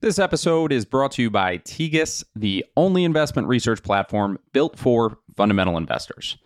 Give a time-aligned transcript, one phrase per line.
[0.00, 5.16] This episode is brought to you by Tegus, the only investment research platform built for
[5.36, 6.36] fundamental investors.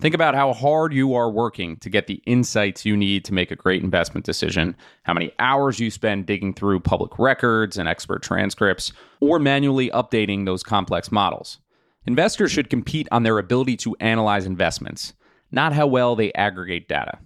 [0.00, 3.50] Think about how hard you are working to get the insights you need to make
[3.50, 8.22] a great investment decision, how many hours you spend digging through public records and expert
[8.22, 11.58] transcripts, or manually updating those complex models.
[12.04, 15.12] Investors should compete on their ability to analyze investments,
[15.50, 17.18] not how well they aggregate data.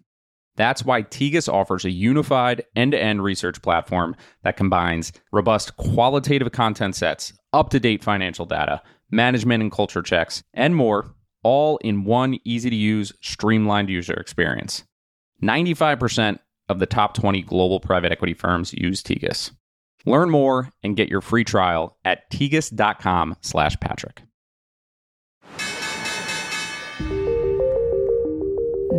[0.60, 6.52] That's why Tegus offers a unified end to end research platform that combines robust qualitative
[6.52, 12.04] content sets, up to date financial data, management and culture checks, and more all in
[12.04, 14.84] one easy to use, streamlined user experience.
[15.42, 19.52] 95% of the top 20 global private equity firms use Tegus.
[20.04, 24.20] Learn more and get your free trial at tegus.com slash Patrick.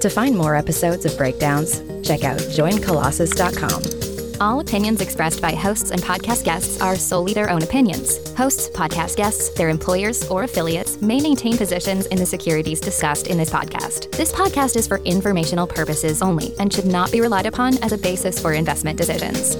[0.00, 4.40] To find more episodes of Breakdowns, check out joincolossus.com.
[4.40, 8.32] All opinions expressed by hosts and podcast guests are solely their own opinions.
[8.36, 13.38] Hosts, podcast guests, their employers, or affiliates may maintain positions in the securities discussed in
[13.38, 14.12] this podcast.
[14.12, 17.98] This podcast is for informational purposes only and should not be relied upon as a
[17.98, 19.56] basis for investment decisions.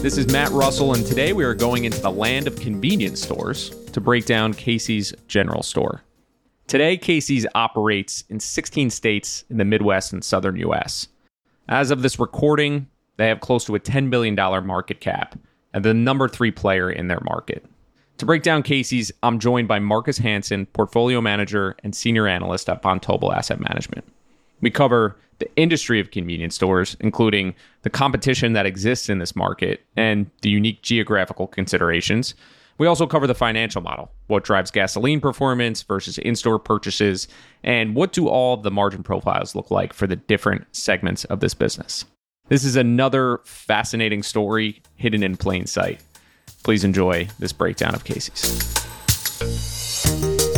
[0.00, 3.74] This is Matt Reustle, and today we are going into the land of convenience stores
[3.92, 6.03] to break down Casey's General Store.
[6.66, 11.08] Today, Casey's operates in 16 states in the Midwest and southern U.S.
[11.68, 14.34] As of this recording, they have close to a $10 billion
[14.66, 15.38] market cap
[15.72, 17.64] and the number three player in their market.
[18.18, 22.82] To break down Casey's, I'm joined by Markus Hansen, portfolio manager and senior analyst at
[22.82, 24.04] Vontobel Asset Management.
[24.60, 29.84] We cover the industry of convenience stores, including the competition that exists in this market
[29.96, 32.34] and the unique geographical considerations.
[32.76, 37.28] We also cover the financial model, what drives gasoline performance versus in store purchases,
[37.62, 41.54] and what do all the margin profiles look like for the different segments of this
[41.54, 42.04] business.
[42.48, 46.02] This is another fascinating story hidden in plain sight.
[46.64, 48.74] Please enjoy this breakdown of Casey's.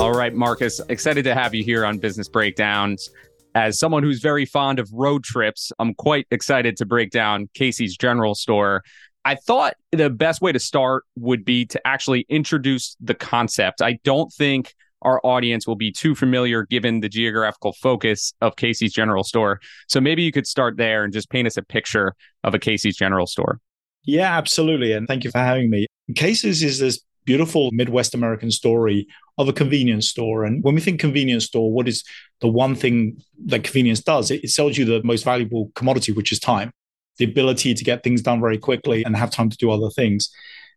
[0.00, 3.10] All right, Markus, excited to have you here on Business Breakdowns.
[3.54, 7.96] As someone who's very fond of road trips, I'm quite excited to break down Casey's
[7.96, 8.82] General Store.
[9.26, 13.82] I thought the best way to start would be to actually introduce the concept.
[13.82, 14.72] I don't think
[15.02, 19.60] our audience will be too familiar given the geographical focus of Casey's General Store.
[19.88, 22.14] So maybe you could start there and just paint us a picture
[22.44, 23.58] of a Casey's General Store.
[24.04, 24.92] Yeah, absolutely.
[24.92, 25.86] And thank you for having me.
[26.14, 29.08] Casey's is this beautiful Midwest American story
[29.38, 30.44] of a convenience store.
[30.44, 32.04] And when we think convenience store, what is
[32.40, 34.30] the one thing that convenience does?
[34.30, 36.70] It, it sells you the most valuable commodity, which is time,
[37.18, 40.30] the ability to get things done very quickly and have time to do other things.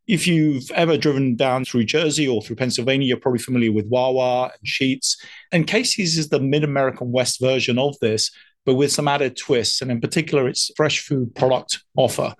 [0.07, 4.45] If you've ever driven down through Jersey or through Pennsylvania, you're probably familiar with Wawa
[4.45, 5.15] and Sheetz.
[5.51, 8.31] And Casey's is the mid American West version of this,
[8.65, 9.81] but with some added twists.
[9.81, 12.33] And in particular, its fresh food product offer.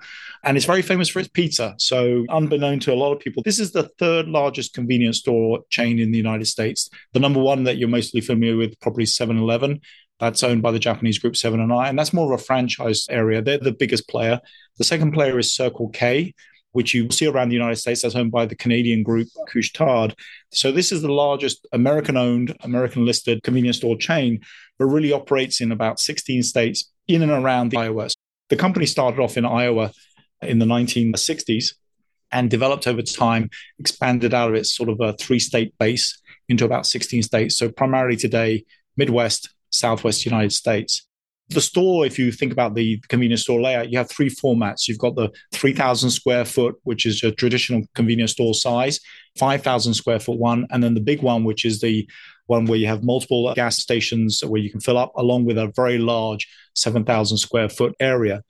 [0.44, 1.76] And it's very famous for its pizza.
[1.78, 6.00] So, unbeknown to a lot of people, this is the third largest convenience store chain
[6.00, 6.90] in the United States.
[7.14, 9.82] The number one that you're mostly familiar with, probably 7 Eleven.
[10.20, 13.08] That's owned by the Japanese group Seven and I, and that's more of a franchise
[13.10, 13.42] area.
[13.42, 14.40] They're the biggest player.
[14.78, 16.34] The second player is Circle K,
[16.72, 20.16] which you see around the United States, that's owned by the Canadian group Couche-Tard.
[20.52, 24.42] So this is the largest American-owned, American-listed convenience store chain,
[24.78, 28.10] but really operates in about 16 states in and around the Iowa.
[28.50, 29.92] The company started off in Iowa
[30.42, 31.74] in the 1960s
[32.32, 33.50] and developed over time,
[33.80, 37.58] expanded out of its sort of a three-state base into about 16 states.
[37.58, 38.66] So primarily today,
[38.96, 41.08] Midwest, Southwest United States
[41.50, 44.88] the store, if you think about the convenience store layout, you have three formats.
[44.88, 49.00] You've got the 3,000 square foot, which is a traditional convenience store size,
[49.38, 52.08] 5,000 square foot one, and then the big one, which is the
[52.46, 55.72] one where you have multiple gas stations where you can fill up, along with a
[55.76, 58.44] very large 7,000 square foot area.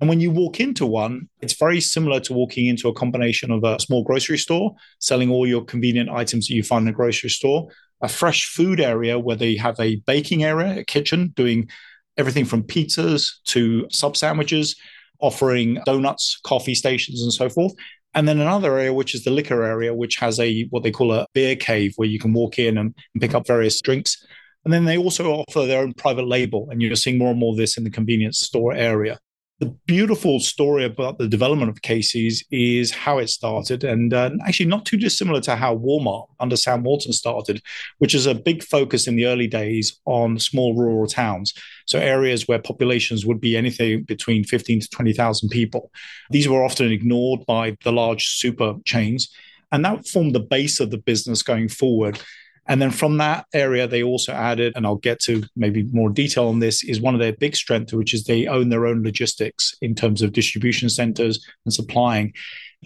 [0.00, 3.64] And when you walk into one, it's very similar to walking into a combination of
[3.64, 7.30] a small grocery store, selling all your convenient items that you find in a grocery
[7.30, 7.68] store,
[8.00, 11.68] a fresh food area where they have a baking area, a kitchen doing
[12.16, 14.76] everything from pizzas to sub sandwiches,
[15.20, 17.72] offering donuts, coffee stations, and so forth.
[18.14, 21.12] And then another area, which is the liquor area, which has a what they call
[21.12, 24.24] a beer cave where you can walk in and, and pick up various drinks.
[24.64, 27.52] And then they also offer their own private label, and you're seeing more and more
[27.52, 29.18] of this in the convenience store area.
[29.58, 34.66] The beautiful story about the development of Casey's is how it started, and uh, actually
[34.66, 37.62] not too dissimilar to how Walmart under Sam Walton started,
[37.98, 41.54] which is a big focus in the early days on small rural towns.
[41.86, 45.90] So areas where populations would be anything between 15 to 20,000 people.
[46.30, 49.34] These were often ignored by the large super chains.
[49.72, 52.20] And that formed the base of the business going forward.
[52.68, 56.48] And then from that area, they also added, and I'll get to maybe more detail
[56.48, 59.74] on this, is one of their big strengths, which is they own their own logistics
[59.80, 62.32] in terms of distribution centers and supplying.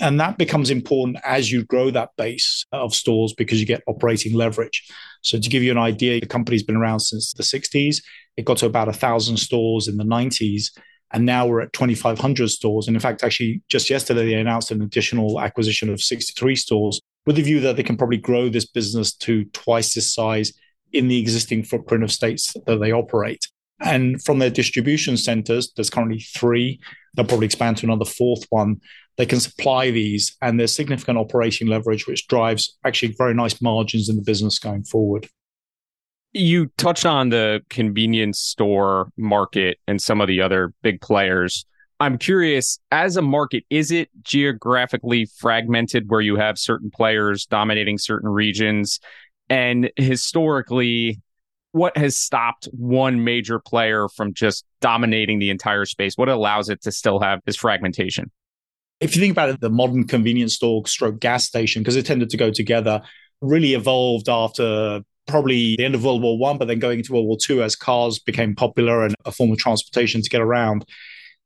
[0.01, 4.35] And that becomes important as you grow that base of stores because you get operating
[4.35, 4.87] leverage.
[5.23, 8.03] So, to give you an idea, the company's been around since the 60s.
[8.37, 10.71] It got to about 1,000 stores in the 90s.
[11.13, 12.87] And now we're at 2,500 stores.
[12.87, 17.01] And in fact, actually, just yesterday, they announced an additional acquisition of 63 stores
[17.31, 20.53] with the view that they can probably grow this business to twice this size
[20.93, 23.47] in the existing footprint of states that they operate.
[23.81, 26.81] And from their distribution centers, there's currently three.
[27.15, 28.81] They'll probably expand to another fourth one.
[29.17, 34.09] They can supply these, and there's significant operating leverage, which drives actually very nice margins
[34.09, 35.29] in the business going forward.
[36.33, 41.65] You touched on the convenience store market and some of the other big players.
[42.01, 47.99] I'm curious, as a market, is it geographically fragmented where you have certain players dominating
[47.99, 49.01] certain regions?
[49.51, 51.21] And historically,
[51.73, 56.15] what has stopped one major player from just dominating the entire space?
[56.17, 58.31] What allows it to still have this fragmentation?
[59.01, 62.31] If you think about it, the modern convenience store stroke gas station, because it tended
[62.31, 63.03] to go together,
[63.43, 67.27] really evolved after probably the end of World War One, but then going into World
[67.27, 70.87] War Two as cars became popular and a form of transportation to get around.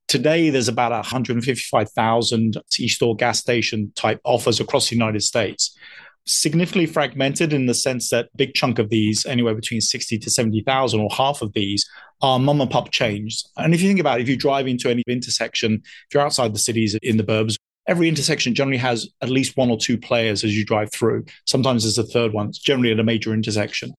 [0.08, 5.76] Today, there's about 155,000 C-store gas station type offers across the United States.
[6.26, 11.00] Significantly fragmented in the sense that big chunk of these, anywhere between 60 to 70,000
[11.00, 11.88] or half of these,
[12.22, 13.44] are mom and pop chains.
[13.56, 16.54] And if you think about it, if you drive into any intersection, if you're outside
[16.54, 17.56] the cities in the burbs,
[17.86, 21.24] every intersection generally has at least one or two players as you drive through.
[21.46, 22.48] Sometimes there's a third one.
[22.48, 23.92] It's generally at a major intersection.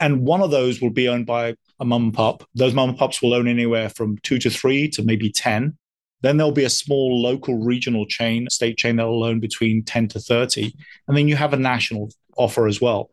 [0.00, 2.42] And one of those will be owned by a mum and pop.
[2.54, 5.76] Those mum and pops will own anywhere from two to three to maybe 10.
[6.22, 10.08] Then there'll be a small local regional chain, state chain that will own between 10
[10.08, 10.74] to 30.
[11.06, 13.10] And then you have a national offer as well.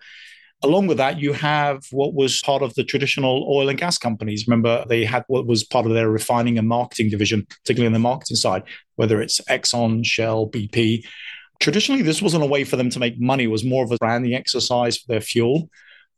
[0.63, 4.47] Along with that, you have what was part of the traditional oil and gas companies.
[4.47, 7.99] Remember, they had what was part of their refining and marketing division, particularly on the
[7.99, 8.63] marketing side,
[8.95, 11.05] whether it's Exxon, Shell, BP.
[11.59, 13.97] Traditionally, this wasn't a way for them to make money, it was more of a
[13.97, 15.69] branding exercise for their fuel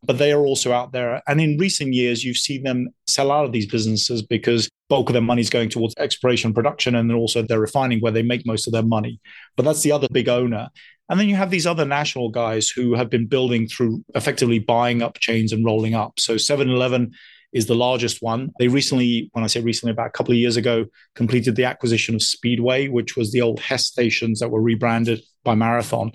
[0.03, 1.21] but they are also out there.
[1.27, 5.13] And in recent years, you've seen them sell out of these businesses because bulk of
[5.13, 8.45] their money is going towards exploration production and then also their refining where they make
[8.45, 9.19] most of their money.
[9.55, 10.69] But that's the other big owner.
[11.09, 15.01] And then you have these other national guys who have been building through effectively buying
[15.01, 16.19] up chains and rolling up.
[16.19, 17.11] So 7 Eleven
[17.51, 18.51] is the largest one.
[18.59, 20.85] They recently, when I say recently, about a couple of years ago,
[21.15, 25.55] completed the acquisition of Speedway, which was the old Hess stations that were rebranded by
[25.55, 26.11] Marathon.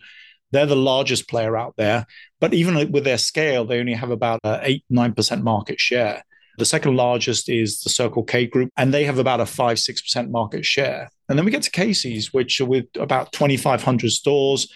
[0.54, 2.06] They're the largest player out there.
[2.40, 6.22] But even with their scale, they only have about 8 9% market share.
[6.58, 10.30] The second largest is the Circle K group, and they have about a 5 6%
[10.30, 11.10] market share.
[11.28, 14.72] And then we get to Casey's, which with about 2,500 stores,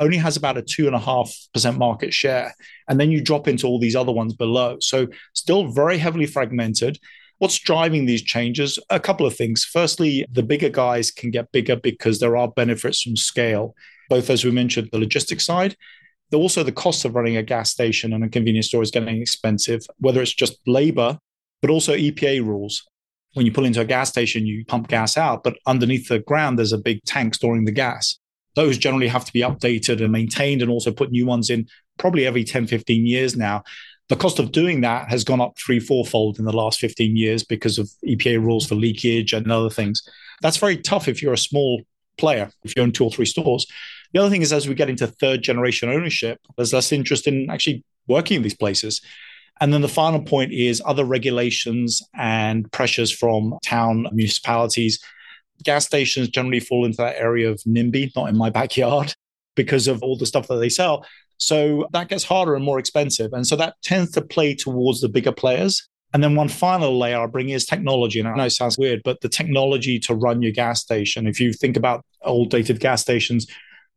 [0.00, 2.52] only has about a 2.5% market share.
[2.88, 4.78] And then you drop into all these other ones below.
[4.80, 6.98] So still very heavily fragmented.
[7.38, 8.80] What's driving these changes?
[8.90, 9.64] A couple of things.
[9.64, 13.76] Firstly, the bigger guys can get bigger because there are benefits from scale
[14.10, 15.74] both as we mentioned, the logistics side.
[16.34, 19.80] Also, the cost of running a gas station and a convenience store is getting expensive,
[19.98, 21.18] whether it's just labor,
[21.62, 22.86] but also EPA rules.
[23.34, 26.58] When you pull into a gas station, you pump gas out, but underneath the ground,
[26.58, 28.18] there's a big tank storing the gas.
[28.54, 31.66] Those generally have to be updated and maintained and also put new ones in
[31.98, 33.62] probably every 10, 15 years now.
[34.08, 37.44] The cost of doing that has gone up three, fourfold in the last 15 years
[37.44, 40.02] because of EPA rules for leakage and other things.
[40.42, 41.82] That's very tough if you're a small
[42.18, 43.66] player, if you own two or three stores.
[44.12, 47.48] The other thing is, as we get into third generation ownership, there's less interest in
[47.50, 49.00] actually working in these places.
[49.60, 54.98] And then the final point is other regulations and pressures from town municipalities.
[55.64, 59.14] Gas stations generally fall into that area of NIMBY, not in my backyard,
[59.56, 61.04] because of all the stuff that they sell.
[61.36, 63.32] So that gets harder and more expensive.
[63.32, 65.86] And so that tends to play towards the bigger players.
[66.12, 68.18] And then one final layer I bring is technology.
[68.18, 71.26] And I know it sounds weird, but the technology to run your gas station.
[71.26, 73.46] If you think about old dated gas stations,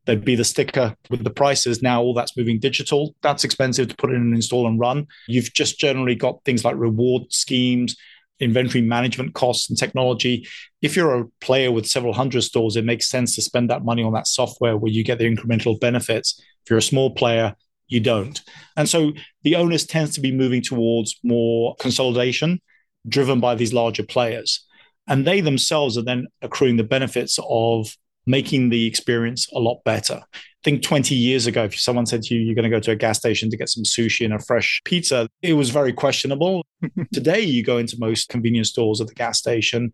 [0.06, 1.82] there'd be the sticker with the prices.
[1.82, 3.16] Now all that's moving digital.
[3.22, 5.08] That's expensive to put in and install and run.
[5.28, 7.96] You've just generally got things like reward schemes,
[8.40, 10.48] inventory management costs, and technology.
[10.82, 14.04] If you're a player with several hundred stores, it makes sense to spend that money
[14.04, 16.40] on that software where you get the incremental benefits.
[16.40, 17.56] If you're a small player,
[17.88, 18.42] you don't.
[18.76, 22.62] And so the onus tends to be moving towards more consolidation
[23.08, 24.66] driven by these larger players.
[25.08, 27.96] And they themselves are then accruing the benefits of
[28.26, 30.22] making the experience a lot better.
[30.34, 32.92] I think 20 years ago, if someone said to you, you're going to go to
[32.92, 36.66] a gas station to get some sushi and a fresh pizza, it was very questionable.
[37.14, 39.92] Today, you go into most convenience stores at the gas station,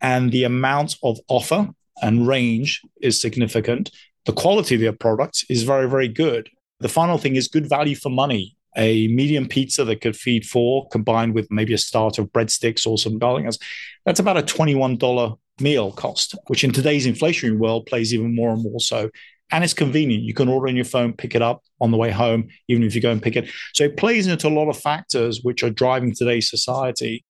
[0.00, 3.90] and the amount of offer and range is significant.
[4.26, 6.48] The quality of the product is very, very good.
[6.80, 8.56] The final thing is good value for money.
[8.76, 12.98] A medium pizza that could feed four, combined with maybe a start of breadsticks or
[12.98, 13.58] some darlingers,
[14.04, 18.62] that's about a $21 meal cost, which in today's inflationary world plays even more and
[18.62, 19.10] more so.
[19.50, 20.24] And it's convenient.
[20.24, 22.94] You can order on your phone, pick it up on the way home, even if
[22.94, 23.50] you go and pick it.
[23.72, 27.24] So it plays into a lot of factors which are driving today's society.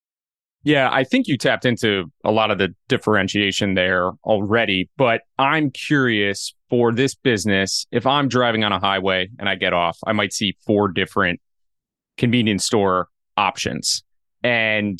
[0.63, 5.71] Yeah, I think you tapped into a lot of the differentiation there already, but I'm
[5.71, 10.11] curious for this business, if I'm driving on a highway and I get off, I
[10.11, 11.39] might see four different
[12.17, 13.07] convenience store
[13.37, 14.03] options.
[14.43, 14.99] And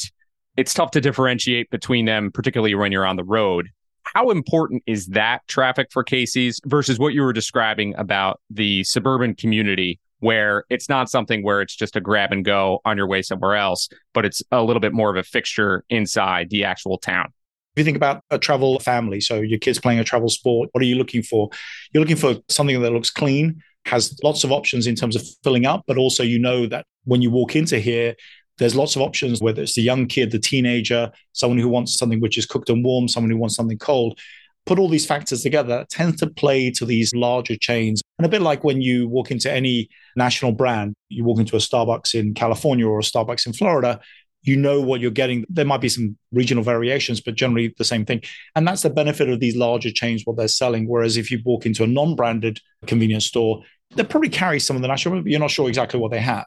[0.60, 3.70] it's tough to differentiate between them, particularly when you're on the road.
[4.04, 9.36] How important is that traffic for Casey's versus what you were describing about the suburban
[9.36, 13.22] community, where it's not something where it's just a grab and go on your way
[13.22, 17.28] somewhere else, but it's a little bit more of a fixture inside the actual town?
[17.76, 20.82] If you think about a travel family, so your kids playing a travel sport, what
[20.82, 21.50] are you looking for?
[21.94, 25.66] You're looking for something that looks clean, has lots of options in terms of filling
[25.66, 28.16] up, but also you know that when you walk into here,
[28.60, 32.20] there's lots of options, whether it's the young kid, the teenager, someone who wants something
[32.20, 34.20] which is cooked and warm, someone who wants something cold.
[34.66, 38.02] Put all these factors together, tends to play to these larger chains.
[38.20, 41.60] And a bit like when you walk into any national brand, you walk into a
[41.60, 44.00] Starbucks in California or a Starbucks in Florida,
[44.44, 45.46] you know what you're getting.
[45.50, 48.22] There might be some regional variations, but generally the same thing.
[48.56, 50.88] And that's the benefit of these larger chains, what they're selling.
[50.88, 53.64] Whereas if you walk into a non branded convenience store,
[53.96, 56.46] they probably carry some of the national, but you're not sure exactly what they have.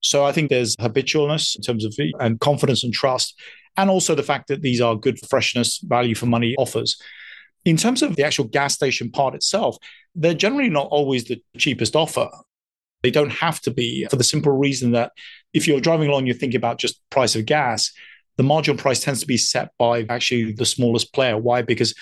[0.00, 3.38] So I think there's habitualness in terms of and confidence and trust,
[3.76, 7.00] and also the fact that these are good freshness, value for money offers.
[7.64, 9.76] In terms of the actual gas station part itself,
[10.14, 12.28] they're generally not always the cheapest offer.
[13.02, 15.12] They don't have to be for the simple reason that
[15.52, 17.92] if you're driving along, you're thinking about just price of gas,
[18.36, 21.36] the marginal price tends to be set by actually the smallest player.
[21.36, 21.62] Why?
[21.62, 21.94] Because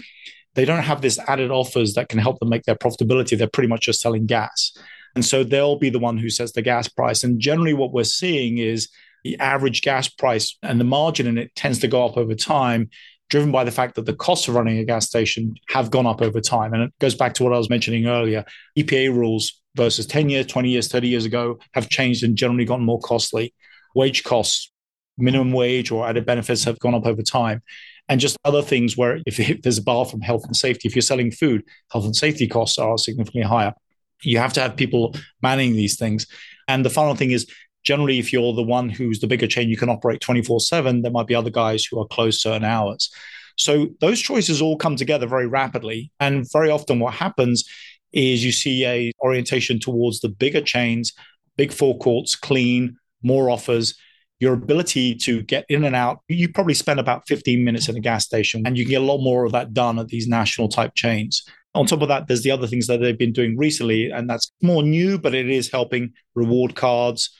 [0.55, 3.37] they don't have this added offers that can help them make their profitability.
[3.37, 4.73] They're pretty much just selling gas.
[5.19, 7.25] And so they'll be the one who sets the gas price.
[7.25, 8.89] And generally, what we're seeing is
[9.25, 12.89] the average gas price and the margin in it tends to go up over time,
[13.29, 16.23] driven by the fact that the costs of running a gas station have gone up
[16.23, 16.73] over time.
[16.73, 18.45] And it goes back to what I was mentioning earlier
[18.79, 22.85] EPA rules versus 10 years, 20 years, 30 years ago have changed and generally gotten
[22.85, 23.53] more costly.
[23.97, 24.71] Wage costs,
[25.17, 27.61] minimum wage or added benefits have gone up over time.
[28.09, 30.95] And just other things where if, if there's a bar from health and safety, if
[30.95, 33.75] you're selling food, health and safety costs are significantly higher.
[34.23, 36.27] You have to have people manning these things.
[36.67, 37.47] And the final thing is
[37.85, 41.03] generally, if you're the one who's the bigger chain, you can operate 24 7.
[41.03, 43.11] There might be other guys who are closed certain hours.
[43.57, 46.13] So those choices all come together very rapidly.
[46.21, 47.65] And very often, what happens
[48.13, 51.13] is you see a orientation towards the bigger chains,
[51.57, 53.95] big forecourts, clean, more offers.
[54.41, 58.01] Your ability to get in and out, you probably spend about 15 minutes in a
[58.01, 60.69] gas station, and you can get a lot more of that done at these national
[60.69, 61.43] type chains.
[61.79, 64.51] On top of that, there's the other things that they've been doing recently, and that's
[64.61, 67.31] more new, but it is helping reward cards.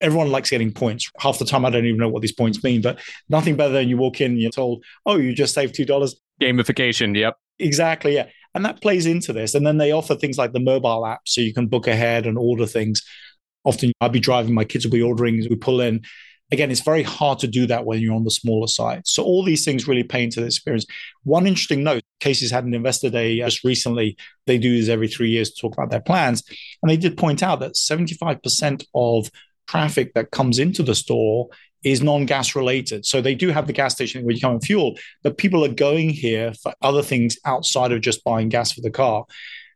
[0.00, 1.10] Everyone likes getting points.
[1.18, 3.88] Half the time, I don't even know what these points mean, but nothing better than
[3.88, 6.14] you walk in and you're told, oh, you just saved $2.
[6.40, 7.18] Gamification.
[7.18, 7.36] Yep.
[7.58, 8.14] Exactly.
[8.14, 8.28] Yeah.
[8.54, 9.56] And that plays into this.
[9.56, 12.38] And then they offer things like the mobile app so you can book ahead and
[12.38, 13.02] order things.
[13.64, 16.02] Often I'll be driving, my kids will be ordering, we pull in
[16.52, 19.02] Again, it's very hard to do that when you're on the smaller side.
[19.06, 20.86] So all these things really pay into the experience.
[21.24, 24.16] One interesting note, Casey's had an investor day uh, just recently.
[24.46, 26.42] They do this every three years to talk about their plans.
[26.82, 29.30] And they did point out that 75% of
[29.66, 31.48] traffic that comes into the store
[31.82, 33.04] is non-gas related.
[33.06, 35.68] So they do have the gas station where you come and fuel, but people are
[35.68, 39.26] going here for other things outside of just buying gas for the car.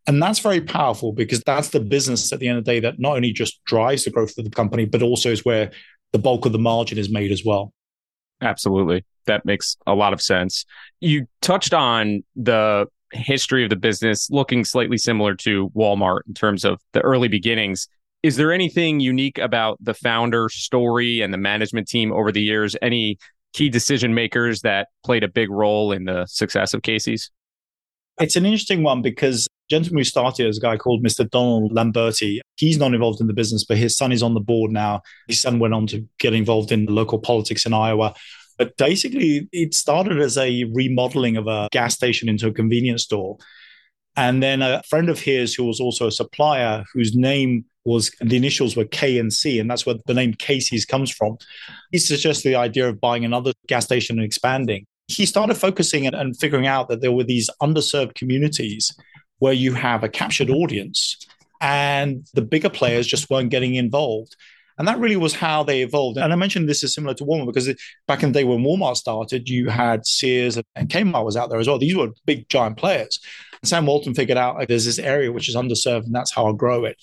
[0.07, 2.99] And that's very powerful because that's the business at the end of the day that
[2.99, 5.71] not only just drives the growth of the company, but also is where
[6.13, 7.73] the bulk of the margin is made as well.
[8.41, 9.05] Absolutely.
[9.27, 10.65] That makes a lot of sense.
[11.01, 16.65] You touched on the history of the business looking slightly similar to Walmart in terms
[16.65, 17.89] of the early beginnings.
[18.23, 22.77] Is there anything unique about the founder story and the management team over the years?
[22.83, 23.19] Any
[23.53, 27.31] key decision makers that played a big role in the success of Casey's?
[28.21, 31.29] It's an interesting one because gentleman who started as a guy called Mr.
[31.29, 32.41] Donald Lamberti.
[32.57, 35.03] He's not involved in the business, but his son is on the board now.
[35.29, 38.15] His son went on to get involved in local politics in Iowa.
[38.59, 43.39] But basically, it started as a remodeling of a gas station into a convenience store.
[44.17, 48.37] And then a friend of his, who was also a supplier, whose name was the
[48.37, 51.39] initials were K and C, and that's where the name Casey's comes from.
[51.93, 54.87] He suggested the idea of buying another gas station and expanding.
[55.07, 58.95] he started focusing and, and figuring out that there were these underserved communities
[59.39, 61.17] where you have a captured audience
[61.61, 64.37] and the bigger players just weren't getting involved.
[64.79, 66.19] And that really was how they evolved.
[66.19, 67.69] And I mentioned this is similar to Walmart because
[68.07, 71.59] back in the day when Walmart started, you had Sears and Kmart was out there
[71.59, 71.81] as well.
[71.81, 73.19] These were big, giant players.
[73.61, 76.47] And Sam Walton figured out like, there's this area which is underserved, and that's how
[76.47, 76.97] I'll grow it.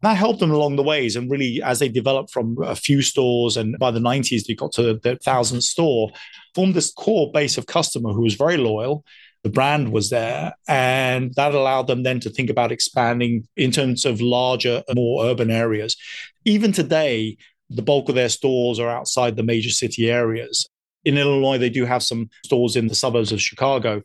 [0.00, 1.14] That helped them along the ways.
[1.14, 4.72] And really, as they developed from a few stores, and by the 90s, they got
[4.72, 6.10] to the thousandth store,
[6.56, 9.04] formed this core base of customer who was very loyal
[9.42, 10.54] the brand was there.
[10.68, 15.50] And that allowed them then to think about expanding in terms of larger, more urban
[15.50, 15.96] areas.
[16.44, 17.36] Even today,
[17.68, 20.68] the bulk of their stores are outside the major city areas.
[21.04, 24.02] In Illinois, they do have some stores in the suburbs of Chicago.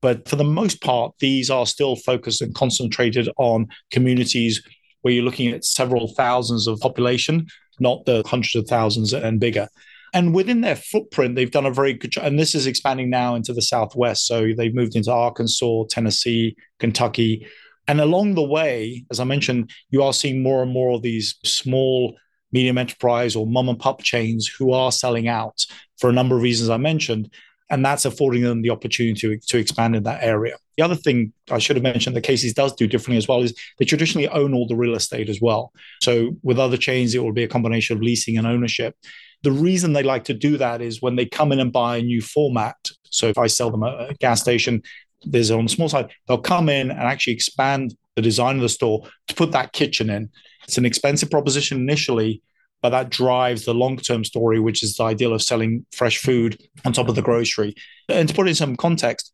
[0.00, 4.62] But for the most part, these are still focused and concentrated on communities
[5.02, 7.46] where you're looking at several thousands of population,
[7.80, 9.68] not the hundreds of thousands and bigger.
[10.14, 12.24] And within their footprint, they've done a very good job.
[12.24, 14.26] And this is expanding now into the Southwest.
[14.26, 17.46] So they've moved into Arkansas, Tennessee, Kentucky.
[17.86, 21.36] And along the way, as I mentioned, you are seeing more and more of these
[21.44, 22.14] small,
[22.52, 25.64] medium enterprise or mom and pop chains who are selling out
[25.98, 27.30] for a number of reasons I mentioned.
[27.70, 30.56] And that's affording them the opportunity to, to expand in that area.
[30.78, 33.54] The other thing I should have mentioned that Casey's does do differently as well is
[33.78, 35.72] they traditionally own all the real estate as well.
[36.00, 38.94] So with other chains, it will be a combination of leasing and ownership.
[39.42, 42.02] The reason they like to do that is when they come in and buy a
[42.02, 42.76] new format.
[43.10, 44.82] So if I sell them a, gas station,
[45.22, 48.68] there's on the small side, they'll come in and actually expand the design of the
[48.68, 50.30] store to put that kitchen in.
[50.64, 52.42] It's an expensive proposition initially,
[52.82, 56.60] but that drives the long term story, which is the ideal of selling fresh food
[56.84, 57.74] on top of the grocery.
[58.08, 59.32] And to put it in some context,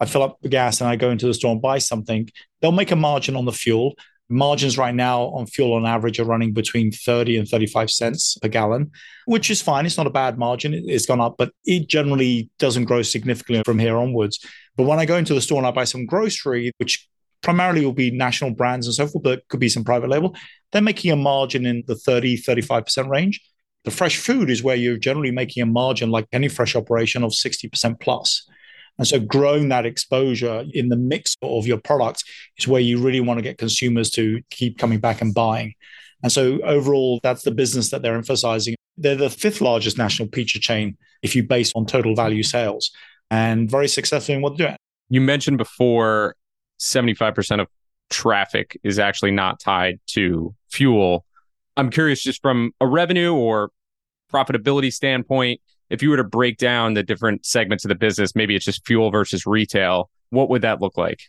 [0.00, 2.28] I fill up the gas and I go into the store and buy something.
[2.60, 3.94] They'll make a margin on the fuel.
[4.34, 8.48] Margins right now on fuel on average are running between 30 and 35 cents per
[8.48, 8.90] gallon,
[9.26, 9.86] which is fine.
[9.86, 10.74] It's not a bad margin.
[10.74, 14.44] It's gone up, but it generally doesn't grow significantly from here onwards.
[14.76, 17.08] But when I go into the store and I buy some grocery, which
[17.42, 20.34] primarily will be national brands and so forth, but could be some private label,
[20.72, 23.40] they're making a margin in the 30, 35% range.
[23.84, 27.32] The fresh food is where you're generally making a margin, like any fresh operation, of
[27.32, 28.48] 60% plus.
[28.98, 32.22] And so growing that exposure in the mix of your products
[32.58, 35.74] is where you really want to get consumers to keep coming back and buying.
[36.22, 38.76] And so overall, that's the business that they're emphasizing.
[38.96, 42.90] They're the fifth largest national pizza chain if you base on total value sales
[43.30, 44.78] and very successful in what they're doing.
[45.08, 46.36] You mentioned before
[46.80, 47.68] 75% of
[48.10, 51.24] traffic is actually not tied to fuel.
[51.76, 53.70] I'm curious just from a revenue or
[54.32, 58.56] profitability standpoint, if you were to break down the different segments of the business, maybe
[58.56, 61.20] it's just fuel versus retail, what would that look like?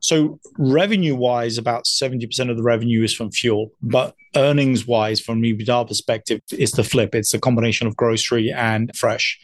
[0.00, 5.42] So, revenue wise, about 70% of the revenue is from fuel, but earnings wise, from
[5.42, 7.14] EBITDA perspective, it's the flip.
[7.14, 9.38] It's a combination of grocery and fresh.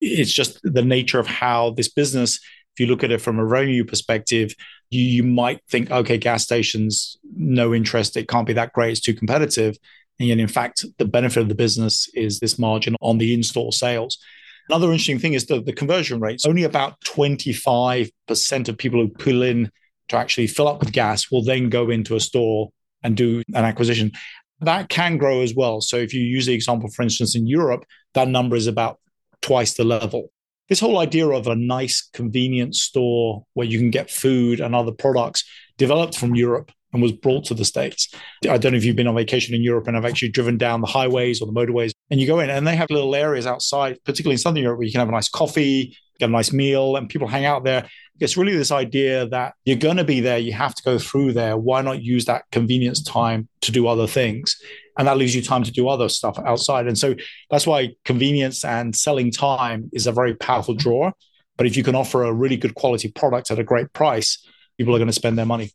[0.00, 3.44] It's just the nature of how this business, if you look at it from a
[3.44, 4.54] revenue perspective,
[4.90, 9.00] you, you might think, okay, gas stations, no interest, it can't be that great, it's
[9.00, 9.76] too competitive.
[10.18, 13.42] And yet, in fact, the benefit of the business is this margin on the in
[13.42, 14.18] store sales.
[14.68, 16.44] Another interesting thing is the, the conversion rates.
[16.44, 19.70] Only about 25% of people who pull in
[20.08, 22.70] to actually fill up with gas will then go into a store
[23.02, 24.12] and do an acquisition.
[24.60, 25.80] That can grow as well.
[25.80, 28.98] So, if you use the example, for instance, in Europe, that number is about
[29.42, 30.32] twice the level.
[30.68, 34.90] This whole idea of a nice, convenient store where you can get food and other
[34.90, 35.44] products
[35.76, 38.08] developed from Europe and was brought to the States.
[38.48, 40.80] I don't know if you've been on vacation in Europe and I've actually driven down
[40.80, 43.98] the highways or the motorways and you go in and they have little areas outside,
[44.04, 46.96] particularly in Southern Europe, where you can have a nice coffee, get a nice meal,
[46.96, 47.86] and people hang out there.
[48.18, 51.34] It's really this idea that you're going to be there, you have to go through
[51.34, 51.58] there.
[51.58, 54.56] Why not use that convenience time to do other things?
[54.96, 56.86] And that leaves you time to do other stuff outside.
[56.86, 57.14] And so
[57.50, 61.12] that's why convenience and selling time is a very powerful draw.
[61.58, 64.42] But if you can offer a really good quality product at a great price,
[64.78, 65.72] people are going to spend their money.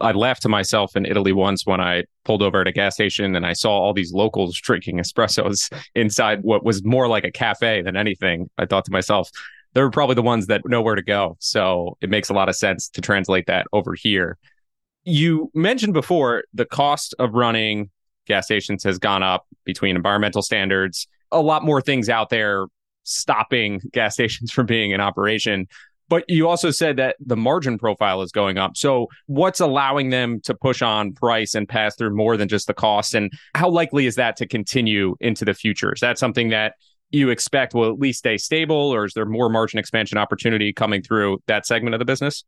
[0.00, 3.36] I laughed to myself in Italy once when I pulled over at a gas station
[3.36, 7.82] and I saw all these locals drinking espressos inside what was more like a cafe
[7.82, 8.50] than anything.
[8.58, 9.30] I thought to myself,
[9.74, 11.36] they're probably the ones that know where to go.
[11.40, 14.38] So it makes a lot of sense to translate that over here.
[15.04, 17.90] You mentioned before the cost of running
[18.26, 22.66] gas stations has gone up between environmental standards, a lot more things out there
[23.02, 25.68] stopping gas stations from being in operation.
[26.08, 28.76] But you also said that the margin profile is going up.
[28.76, 32.74] So, what's allowing them to push on price and pass through more than just the
[32.74, 33.14] cost?
[33.14, 35.92] And how likely is that to continue into the future?
[35.92, 36.74] Is that something that
[37.10, 41.02] you expect will at least stay stable, or is there more margin expansion opportunity coming
[41.02, 42.44] through that segment of the business?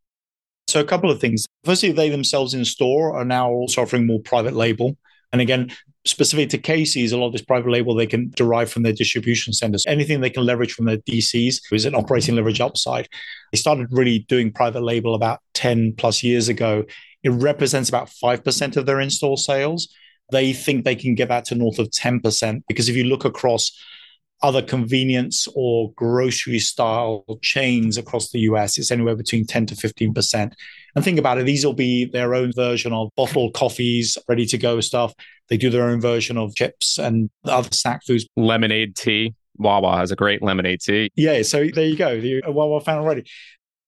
[0.69, 1.47] So, a couple of things.
[1.65, 4.97] Firstly, they themselves in store are now also offering more private label.
[5.33, 5.71] And again,
[6.07, 9.53] specific to Casey's, a lot of this private label they can derive from their distribution
[9.53, 9.85] centers.
[9.87, 13.09] Anything they can leverage from their DCs is an operating leverage upside.
[13.53, 16.85] They started really doing private label about 10 plus years ago.
[17.23, 19.89] It represents about 5% of their install sales.
[20.31, 23.73] They think they can get that to north of 10% because if you look across
[24.43, 30.53] other convenience or grocery style chains across the US, it's anywhere between 10 to 15%.
[30.95, 34.59] And think about it, these will be their own version of bottled coffees, ready to
[34.59, 35.15] go stuff.
[35.49, 38.27] They do their own version of chips and other snack foods.
[38.37, 39.35] Lemonade tea.
[39.59, 41.11] Wawa has a great lemonade tea.
[41.17, 42.11] Yeah, so there you go.
[42.11, 43.25] You a Wawa fan already.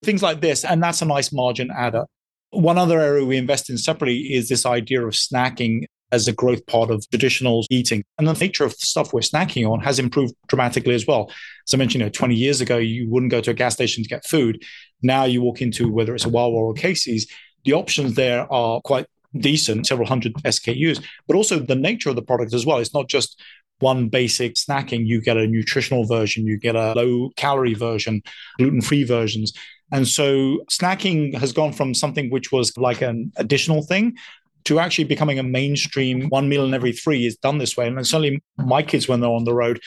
[0.03, 2.05] Things like this, and that's a nice margin adder.
[2.51, 6.65] One other area we invest in separately is this idea of snacking as a growth
[6.67, 8.03] part of traditional eating.
[8.17, 11.31] And the nature of the stuff we're snacking on has improved dramatically as well.
[11.67, 14.03] As I mentioned, you know, 20 years ago, you wouldn't go to a gas station
[14.03, 14.63] to get food.
[15.03, 17.31] Now you walk into whether it's a Wawa or Casey's,
[17.65, 22.23] the options there are quite decent, several hundred SKUs, but also the nature of the
[22.23, 22.79] product as well.
[22.79, 23.41] It's not just
[23.81, 25.07] one basic snacking.
[25.07, 28.23] You get a nutritional version, you get a low calorie version,
[28.59, 29.53] gluten free versions.
[29.93, 34.17] And so snacking has gone from something which was like an additional thing
[34.65, 37.87] to actually becoming a mainstream one meal in every three is done this way.
[37.87, 39.81] And certainly my kids, when they're on the road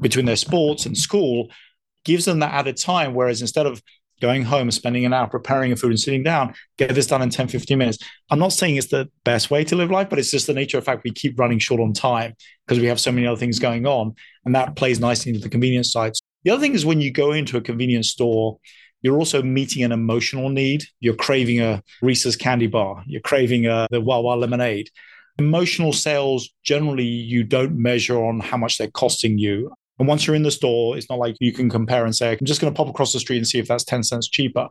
[0.00, 1.50] between their sports and school,
[2.04, 3.14] gives them that added time.
[3.14, 3.80] Whereas instead of
[4.20, 7.22] going home, and spending an hour preparing a food and sitting down, get this done
[7.22, 7.98] in 10, 15 minutes.
[8.30, 10.78] I'm not saying it's the best way to live life, but it's just the nature
[10.78, 12.34] of fact we keep running short on time
[12.66, 14.14] because we have so many other things going on.
[14.44, 16.12] And that plays nicely into the convenience side.
[16.44, 18.58] The other thing is when you go into a convenience store,
[19.04, 20.84] you're also meeting an emotional need.
[21.00, 23.04] You're craving a Reese's candy bar.
[23.06, 24.88] You're craving a, the Wawa lemonade.
[25.38, 29.72] Emotional sales, generally, you don't measure on how much they're costing you.
[29.98, 32.46] And once you're in the store, it's not like you can compare and say, I'm
[32.46, 34.68] just going to pop across the street and see if that's 10 cents cheaper.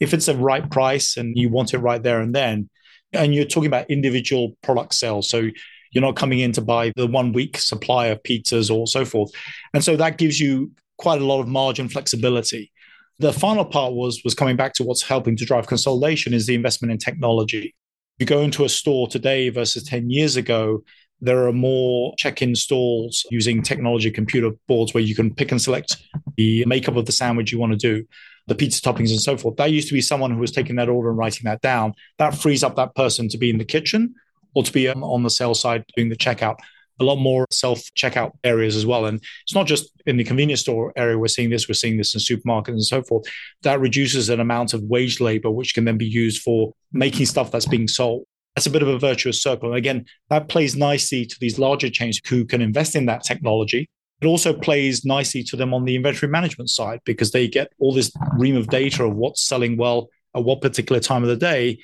[0.00, 2.68] If it's a right price and you want it right there and then,
[3.12, 5.28] and you're talking about individual product sales.
[5.28, 5.48] So
[5.92, 9.32] you're not coming in to buy the one week supply of pizzas or so forth.
[9.74, 12.70] And so that gives you quite a lot of margin flexibility.
[13.18, 16.54] The final part was was coming back to what's helping to drive consolidation is the
[16.54, 17.74] investment in technology.
[18.18, 20.84] You go into a store today versus 10 years ago,
[21.20, 25.96] there are more check-in stalls using technology computer boards where you can pick and select
[26.36, 28.04] the makeup of the sandwich you want to do
[28.46, 30.88] the pizza toppings and so forth that used to be someone who was taking that
[30.88, 34.14] order and writing that down that frees up that person to be in the kitchen
[34.54, 36.56] or to be um, on the sales side doing the checkout
[37.00, 39.06] a lot more self checkout areas as well.
[39.06, 42.14] And it's not just in the convenience store area, we're seeing this, we're seeing this
[42.14, 43.24] in supermarkets and so forth.
[43.62, 47.50] That reduces an amount of wage labor, which can then be used for making stuff
[47.50, 48.24] that's being sold.
[48.60, 49.70] That's a bit of a virtuous circle.
[49.70, 53.88] And again, that plays nicely to these larger chains who can invest in that technology.
[54.20, 57.94] It also plays nicely to them on the inventory management side because they get all
[57.94, 61.78] this ream of data of what's selling well at what particular time of the day,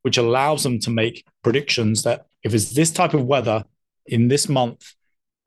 [0.00, 3.64] which allows them to make predictions that if it's this type of weather,
[4.06, 4.94] in this month,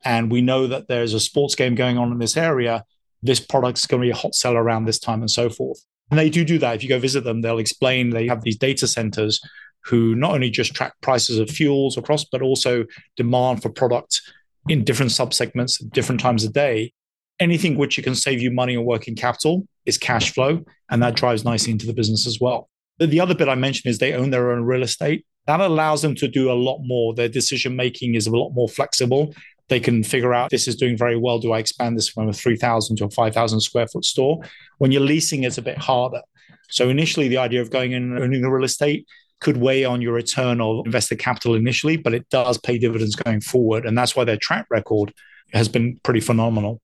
[0.04, 2.84] and we know that there's a sports game going on in this area,
[3.20, 5.84] this product's going to be a hot seller around this time and so forth.
[6.10, 6.76] And they do do that.
[6.76, 9.40] If you go visit them, they'll explain they have these data centers
[9.84, 12.84] who not only just track prices of fuels across, but also
[13.16, 14.20] demand for product
[14.68, 16.92] in different subsegments at different times of day.
[17.40, 21.14] Anything which you can save you money on working capital is cash flow, and that
[21.14, 22.68] drives nicely into the business as well.
[22.98, 25.24] The other bit I mentioned is they own their own real estate.
[25.46, 27.14] That allows them to do a lot more.
[27.14, 29.34] Their decision making is a lot more flexible.
[29.68, 31.38] They can figure out this is doing very well.
[31.38, 34.40] Do I expand this from a 3,000 to a 5,000 square foot store?
[34.78, 36.22] When you're leasing, it's a bit harder.
[36.70, 39.06] So initially, the idea of going in and owning the real estate
[39.40, 43.40] could weigh on your return of invested capital initially, but it does pay dividends going
[43.40, 43.86] forward.
[43.86, 45.12] And that's why their track record
[45.52, 46.80] has been pretty phenomenal.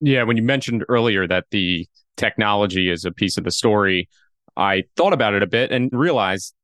[0.00, 0.24] Yeah.
[0.24, 4.08] When you mentioned earlier that the technology is a piece of the story,
[4.56, 6.54] I thought about it a bit and realized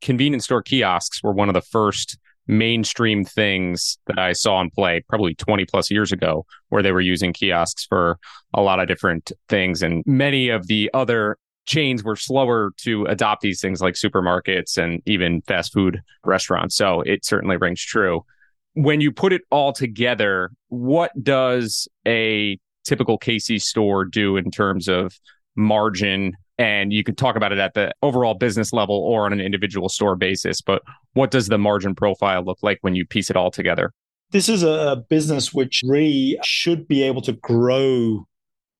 [0.00, 5.04] convenience store kiosks were one of the first mainstream things that I saw in play
[5.08, 8.18] probably 20 plus years ago, where they were using kiosks for
[8.54, 9.82] a lot of different things.
[9.82, 11.36] And many of the other
[11.68, 16.74] chains were slower to adopt these things like supermarkets and even fast food restaurants.
[16.76, 18.24] So it certainly rings true.
[18.72, 24.88] When you put it all together, what does a typical Casey store do in terms
[24.88, 25.12] of
[25.56, 29.40] margin and you could talk about it at the overall business level or on an
[29.40, 30.60] individual store basis.
[30.60, 33.92] But what does the margin profile look like when you piece it all together?
[34.32, 38.26] This is a business which really should be able to grow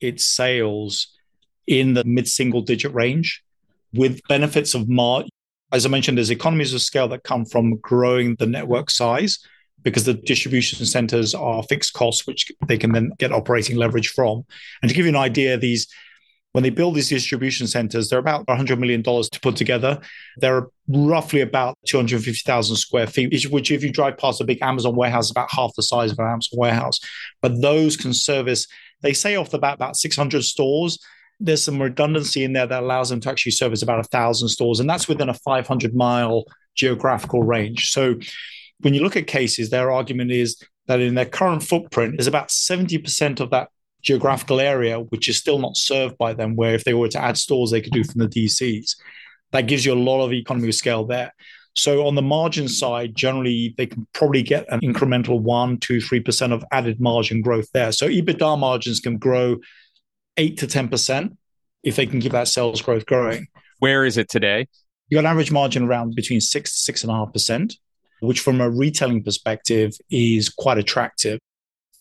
[0.00, 1.08] its sales
[1.68, 3.42] in the mid single digit range
[3.94, 5.24] with benefits of mar.
[5.70, 9.38] As I mentioned, there's economies of scale that come from growing the network size
[9.82, 14.44] because the distribution centers are fixed costs, which they can then get operating leverage from.
[14.82, 15.86] And to give you an idea, these
[16.52, 20.00] when they build these distribution centers, they're about $100 million to put together.
[20.38, 25.30] They're roughly about 250,000 square feet, which, if you drive past a big Amazon warehouse,
[25.30, 27.00] about half the size of an Amazon warehouse.
[27.42, 28.66] But those can service,
[29.02, 30.98] they say off the bat, about 600 stores.
[31.40, 34.80] There's some redundancy in there that allows them to actually service about a 1,000 stores.
[34.80, 37.90] And that's within a 500 mile geographical range.
[37.90, 38.16] So
[38.80, 42.48] when you look at Casey's, their argument is that in their current footprint, there's about
[42.48, 43.68] 70% of that
[44.02, 47.36] geographical area which is still not served by them, where if they were to add
[47.36, 48.96] stores, they could do from the DCs.
[49.52, 51.32] That gives you a lot of economy of scale there.
[51.74, 56.20] So on the margin side, generally they can probably get an incremental one, two, three
[56.20, 57.92] percent of added margin growth there.
[57.92, 59.58] So EBITDA margins can grow
[60.38, 61.36] eight to ten percent
[61.82, 63.46] if they can keep that sales growth growing.
[63.80, 64.66] Where is it today?
[65.08, 67.74] You got an average margin around between six to six and a half percent,
[68.20, 71.38] which from a retailing perspective is quite attractive.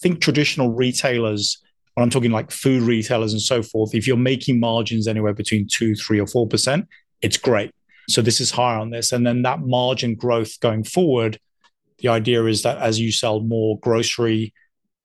[0.02, 1.62] think traditional retailers
[1.98, 5.68] when I'm talking like food retailers and so forth, if you're making margins anywhere between
[5.68, 6.88] two, three, or four percent,
[7.24, 7.72] it's great.
[8.08, 9.12] So this is higher on this.
[9.12, 11.40] And then that margin growth going forward,
[11.98, 14.54] the idea is that as you sell more grocery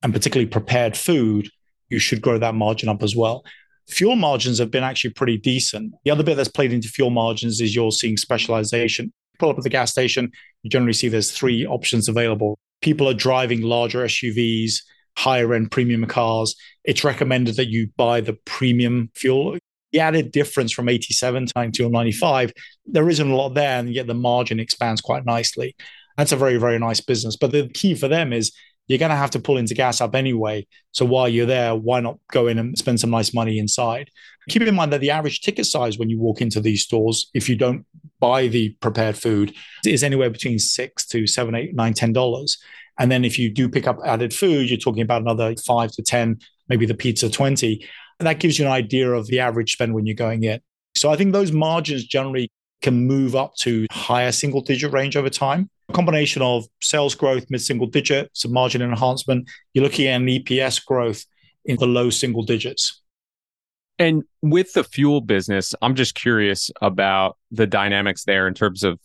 [0.03, 1.49] and particularly prepared food,
[1.93, 3.45] you should grow that margin up as well.
[3.89, 5.93] Fuel margins have been actually pretty decent.
[6.05, 9.13] The other bit that's played into fuel margins is you're seeing specialization.
[9.39, 10.31] Pull up at the gas station,
[10.63, 12.59] you generally see there's three options available.
[12.81, 14.81] People are driving larger SUVs
[15.17, 19.59] higher end premium cars, it's recommended that you buy the premium fuel.
[19.93, 22.53] The added difference from 87 to 90 or 95,
[22.87, 25.77] there isn't a lot there, and yet the margin expands quite nicely.
[26.17, 27.37] That's a very, very nice business.
[27.37, 28.53] But the key for them is
[28.93, 30.67] you're going to have to pull into gas up anyway.
[30.93, 34.11] So while you're there, why not go in and spend some nice money inside?
[34.49, 37.49] Keep in mind that the average ticket size when you walk into these stores, if
[37.49, 37.87] you don't
[38.21, 39.55] buy the prepared food,
[39.87, 42.59] is anywhere between six to seven, eight, nine, ten dollars.
[42.99, 46.03] And then if you do pick up added food, you're talking about another five to
[46.03, 47.85] 10, maybe the pizza 20.
[48.19, 50.61] And that gives you an idea of the average spend when you're going in.
[50.97, 52.51] So I think those margins generally
[52.83, 55.71] can move up to higher single digit range over time.
[55.93, 59.49] Combination of sales growth, mid single digit, some margin enhancement.
[59.75, 61.25] You're looking at an EPS growth
[61.65, 63.01] in the low single digits.
[63.99, 68.99] And with the fuel business, I'm just curious about the dynamics there in terms of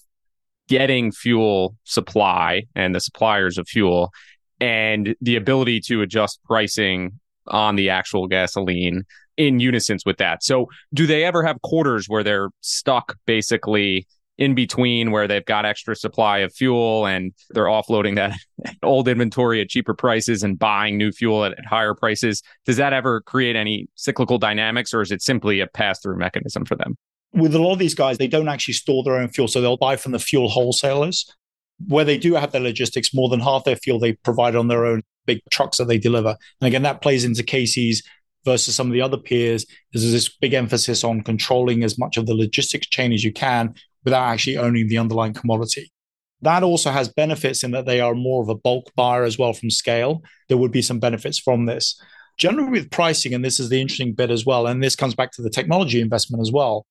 [0.67, 4.11] getting fuel supply and the suppliers of fuel
[4.59, 9.03] and the ability to adjust pricing on the actual gasoline
[9.37, 10.43] in unison with that.
[10.43, 15.65] So, do they ever have quarters where they're stuck basically in between where they've got
[15.65, 18.37] extra supply of fuel and they're offloading that
[18.83, 22.41] old inventory at cheaper prices and buying new fuel at, at higher prices?
[22.65, 26.65] Does that ever create any cyclical dynamics or is it simply a pass through mechanism
[26.65, 26.97] for them?
[27.33, 29.47] with a lot of these guys, they don't actually store their own fuel.
[29.47, 31.31] So they'll buy from the fuel wholesalers.
[31.87, 34.83] Where they do have their logistics, more than half their fuel they provide on their
[34.83, 36.35] own big trucks that they deliver.
[36.59, 38.01] And again, that plays into Casey's
[38.45, 39.63] versus some of the other peers.
[39.93, 43.75] There's this big emphasis on controlling as much of the logistics chain as you can
[44.03, 45.91] without actually owning the underlying commodity.
[46.41, 49.53] That also has benefits in that they are more of a bulk buyer as well
[49.53, 50.21] from scale.
[50.49, 51.99] There would be some benefits from this.
[52.37, 55.31] Generally, with pricing, and this is the interesting bit as well, and this comes back
[55.31, 56.85] to the technology investment as well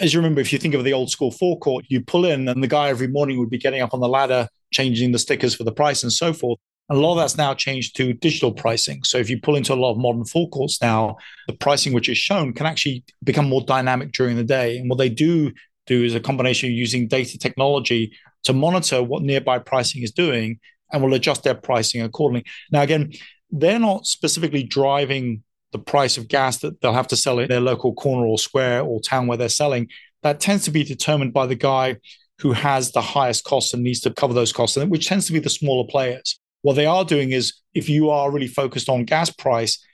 [0.00, 2.62] as you remember, if you think of the old school forecourt, you pull in and
[2.62, 5.64] the guy every morning would be getting up on the ladder, changing the stickers for
[5.64, 6.58] the price and so forth.
[6.88, 9.04] And a lot of that's now changed to digital pricing.
[9.04, 12.18] So if you pull into a lot of modern forecourts now, the pricing which is
[12.18, 14.78] shown can actually become more dynamic during the day.
[14.78, 15.52] And what they do
[15.90, 18.12] do is a combination of using data technology
[18.44, 20.58] to monitor what nearby pricing is doing
[20.92, 22.44] and will adjust their pricing accordingly.
[22.70, 23.12] Now, again,
[23.50, 27.60] they're not specifically driving the price of gas that they'll have to sell in their
[27.60, 29.88] local corner or square or town where they're selling,
[30.22, 31.96] that tends to be determined by the guy
[32.38, 35.38] who has the highest costs and needs to cover those costs, which tends to be
[35.38, 36.40] the smaller players.
[36.62, 39.84] What they are doing is if you are really focused on gas price,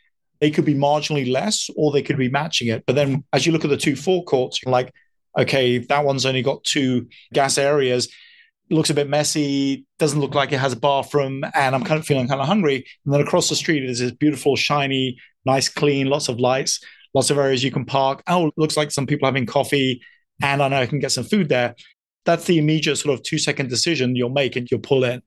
[0.41, 2.85] they could be marginally less or they could be matching it.
[2.87, 4.93] But then as you look at the two forecourts, like,
[5.37, 8.09] okay, that one's only got two gas areas.
[8.71, 12.07] Looks a bit messy, doesn't look like it has a bathroom, and I'm kind of
[12.07, 12.85] feeling kind of hungry.
[13.05, 16.81] And then across the street is this beautiful, shiny nice, clean, lots of lights,
[17.15, 18.23] lots of areas you can park.
[18.27, 20.03] Oh, looks like some people having coffee,
[20.43, 21.75] and I know I can get some food there.
[22.27, 25.23] That's the immediate sort of two second decision you'll make and you'll pull in.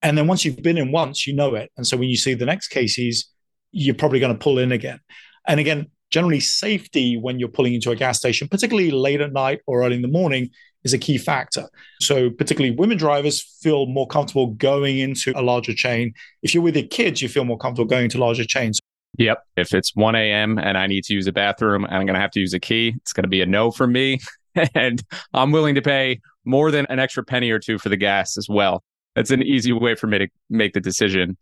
[0.00, 1.70] And then once you've been in once, you know it.
[1.76, 3.28] And so when you see the next Casey's,
[3.72, 5.00] you're probably going to pull in again.
[5.46, 9.60] And again, generally safety when you're pulling into a gas station, particularly late at night
[9.66, 10.48] or early in the morning,
[10.84, 11.68] is a key factor.
[12.00, 16.14] So, particularly women drivers feel more comfortable going into a larger chain.
[16.40, 18.78] If you're with your kids, you feel more comfortable going to larger chains.
[19.18, 19.42] Yep.
[19.56, 20.56] If it's 1 a.m.
[20.58, 22.60] and I need to use a bathroom and I'm going to have to use a
[22.60, 24.20] key, it's going to be a no for me.
[24.74, 28.36] and I'm willing to pay more than an extra penny or two for the gas
[28.36, 28.84] as well.
[29.16, 31.36] That's an easy way for me to make the decision.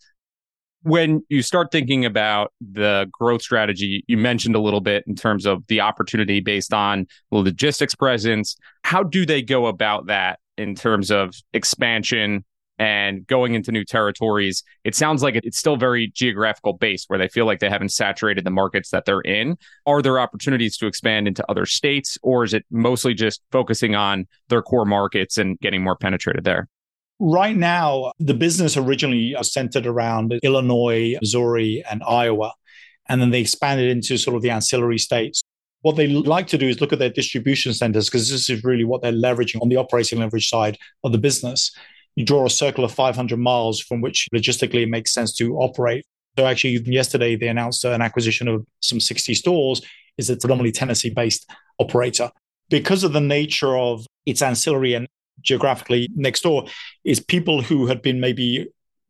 [0.82, 5.46] When you start thinking about the growth strategy, you mentioned a little bit in terms
[5.46, 8.56] of the opportunity based on logistics presence.
[8.82, 12.44] How do they go about that in terms of expansion
[12.78, 14.64] and going into new territories?
[14.82, 18.44] It sounds like it's still very geographical based where they feel like they haven't saturated
[18.44, 19.56] the markets that they're in.
[19.86, 24.26] Are there opportunities to expand into other states, or is it mostly just focusing on
[24.48, 26.68] their core markets and getting more penetrated there?
[27.24, 32.52] Right now, the business originally uh, centered around Illinois, Missouri, and Iowa.
[33.08, 35.40] And then they expanded into sort of the ancillary states.
[35.82, 38.82] What they like to do is look at their distribution centers because this is really
[38.82, 41.70] what they're leveraging on the operating leverage side of the business.
[42.16, 46.04] You draw a circle of 500 miles from which logistically it makes sense to operate.
[46.36, 49.80] So actually, yesterday they announced an acquisition of some 60 stores.
[50.18, 52.32] Is a predominantly Tennessee-based operator
[52.68, 55.06] because of the nature of its ancillary and
[55.40, 56.66] geographically next door
[57.04, 58.68] is people who had been maybe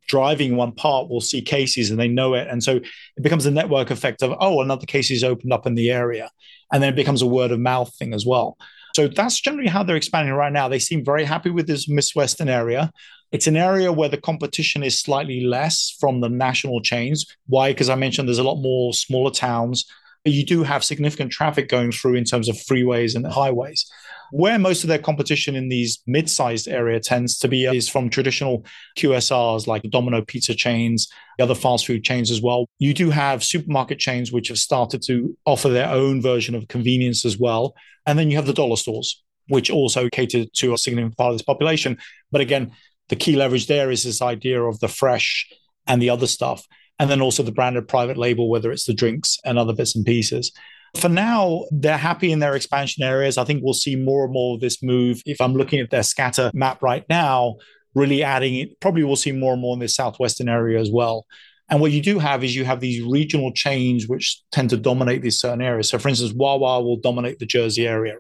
[0.09, 2.49] driving one part will see Casey's and they know it.
[2.49, 5.91] And so it becomes a network effect of, oh, another Casey's opened up in the
[5.91, 6.31] area.
[6.73, 8.57] And then it becomes a word of mouth thing as well.
[8.95, 10.69] So that's generally how they're expanding right now.
[10.69, 12.91] They seem very happy with this Midwestern area.
[13.31, 17.25] It's an area where the competition is slightly less from the national chains.
[17.47, 17.71] Why?
[17.71, 19.87] Because I mentioned there's a lot more smaller towns.
[20.25, 23.91] But you do have significant traffic going through in terms of freeways and highways.
[24.33, 28.09] Where most of their competition in these mid-sized area tends to be uh, is from
[28.09, 28.65] traditional
[28.97, 32.67] QSRs like Domino pizza chains, the other fast food chains as well.
[32.79, 37.27] You do have supermarket chains which have started to offer their own version of convenience
[37.27, 37.75] as well.
[38.07, 41.35] And then you have the dollar stores, which also cater to a significant part of
[41.35, 41.99] this population.
[42.31, 42.73] But again,
[43.11, 45.47] the key leverage there is this idea of the fresh
[45.87, 46.67] and the other stuff.
[46.99, 50.07] And then also the branded private label, whether it's the drinks and other bits and
[50.07, 50.53] pieces.
[51.01, 53.39] For now, they're happy in their expansion areas.
[53.39, 55.23] I think we'll see more and more of this move.
[55.25, 57.57] If I'm looking at their scatter map right now,
[57.95, 61.27] really adding it, probably we'll see more and more in the southwestern area as well.
[61.71, 65.23] And what you do have is you have these regional chains which tend to dominate
[65.23, 65.89] these certain areas.
[65.89, 68.17] So, for instance, Wawa will dominate the Jersey area.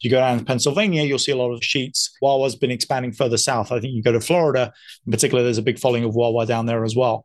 [0.00, 2.10] You go down to Pennsylvania, you'll see a lot of Sheetz.
[2.22, 3.70] Wawa's been expanding further south.
[3.70, 4.72] I think you go to Florida,
[5.06, 7.24] in particular, there's a big following of Wawa down there as well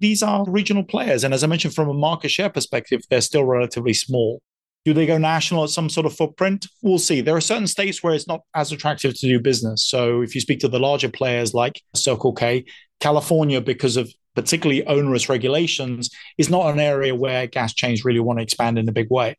[0.00, 1.24] these are regional players.
[1.24, 4.40] And as I mentioned, from a market share perspective, they're still relatively small.
[4.84, 6.66] Do they go national at some sort of footprint?
[6.82, 7.20] We'll see.
[7.20, 9.84] There are certain states where it's not as attractive to do business.
[9.84, 12.64] So if you speak to the larger players like Circle K,
[12.98, 18.38] California, because of particularly onerous regulations, is not an area where gas chains really want
[18.38, 19.36] to expand in a big way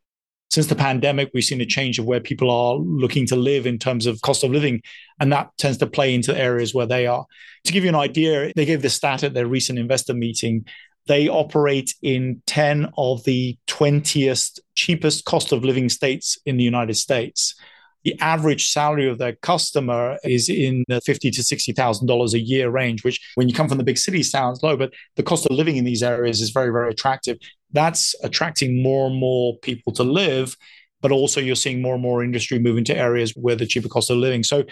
[0.51, 3.79] since the pandemic, we've seen a change of where people are looking to live in
[3.79, 4.81] terms of cost of living.
[5.19, 7.25] And that tends to play into areas where they are.
[7.63, 10.65] To give you an idea, they gave the stat at their recent investor meeting.
[11.07, 16.95] They operate in 10 of the 20th cheapest cost of living states in the United
[16.95, 17.55] States
[18.03, 22.39] the average salary of their customer is in the fifty to sixty thousand dollars a
[22.39, 25.45] year range, which when you come from the big city sounds low, but the cost
[25.45, 27.37] of living in these areas is very, very attractive.
[27.71, 30.55] That's attracting more and more people to live,
[31.01, 34.09] but also you're seeing more and more industry move into areas where the cheaper cost
[34.09, 34.43] of living.
[34.43, 34.63] So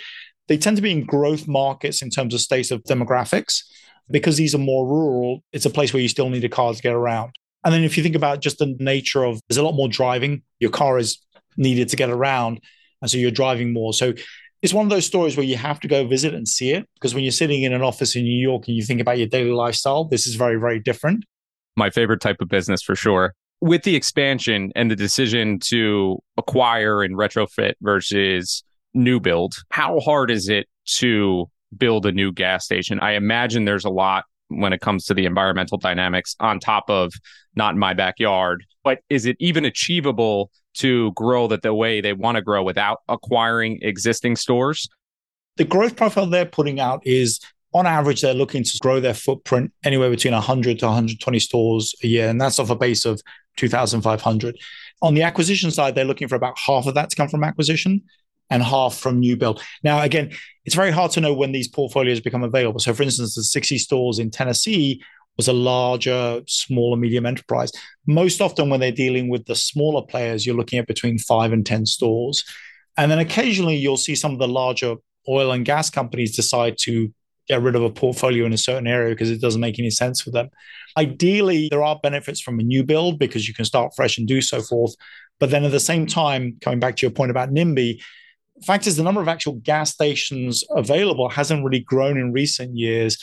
[0.48, 3.64] they tend to be in growth markets in terms of states of demographics.
[4.12, 6.82] Because these are more rural, it's a place where you still need a car to
[6.82, 7.36] get around.
[7.64, 10.42] And then if you think about just the nature of there's a lot more driving,
[10.60, 11.20] your car is
[11.58, 12.60] needed to get around
[13.02, 13.94] and so you're driving more.
[13.94, 14.14] So
[14.62, 17.14] it's one of those stories where you have to go visit and see it because
[17.14, 19.52] when you're sitting in an office in New York and you think about your daily
[19.52, 21.24] lifestyle, this is very, very different.
[21.78, 23.34] My favorite type of business for sure.
[23.62, 30.32] With the expansion and the decision to acquire and retrofit versus new build, how hard
[30.32, 33.00] is it to build a new gas station?
[33.00, 37.14] I imagine there's a lot when it comes to the environmental dynamics on top of
[37.56, 38.66] not in my backyard.
[38.84, 43.02] But is it even achievable to grow that the way they want to grow without
[43.08, 44.88] acquiring existing stores?
[45.58, 47.40] The growth profile they're putting out is
[47.74, 52.08] on average, they're looking to grow their footprint anywhere between 100 to 120 stores a
[52.08, 52.30] year.
[52.30, 53.22] And that's off a base of
[53.58, 54.58] 2,500.
[55.02, 58.02] On the acquisition side, they're looking for about half of that to come from acquisition
[58.50, 59.62] and half from new build.
[59.84, 60.32] Now, again,
[60.66, 62.80] it's very hard to know when these portfolios become available.
[62.80, 65.04] So, for instance, the 60 stores in Tennessee
[65.40, 67.72] was a larger, smaller, medium enterprise.
[68.06, 71.66] Most often, when they're dealing with the smaller players, you're looking at between five and
[71.66, 72.44] 10 stores.
[72.98, 74.98] And then occasionally, you'll see some of the larger
[75.30, 77.14] oil and gas companies decide to
[77.48, 80.20] get rid of a portfolio in a certain area because it doesn't make any sense
[80.20, 80.50] for them.
[80.98, 84.42] Ideally, there are benefits from a new build because you can start fresh and do
[84.42, 84.94] so forth.
[85.40, 88.02] But then at the same time, coming back to your point about NIMBY,
[88.66, 93.18] fact is the number of actual gas stations available hasn't really grown in recent years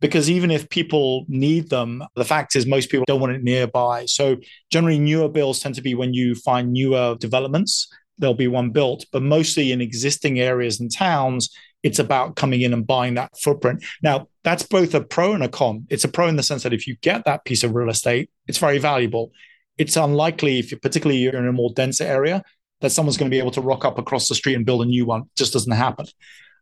[0.00, 4.06] because even if people need them, the fact is most people don't want it nearby.
[4.06, 4.36] So
[4.70, 7.88] generally, newer builds tend to be when you find newer developments,
[8.18, 11.50] there'll be one built, but mostly in existing areas and towns,
[11.82, 13.82] it's about coming in and buying that footprint.
[14.02, 15.86] Now, that's both a pro and a con.
[15.88, 18.30] It's a pro in the sense that if you get that piece of real estate,
[18.46, 19.32] it's very valuable.
[19.78, 22.42] It's unlikely, if you particularly you're in a more dense area,
[22.80, 24.86] that someone's going to be able to rock up across the street and build a
[24.86, 25.22] new one.
[25.22, 26.06] It just doesn't happen.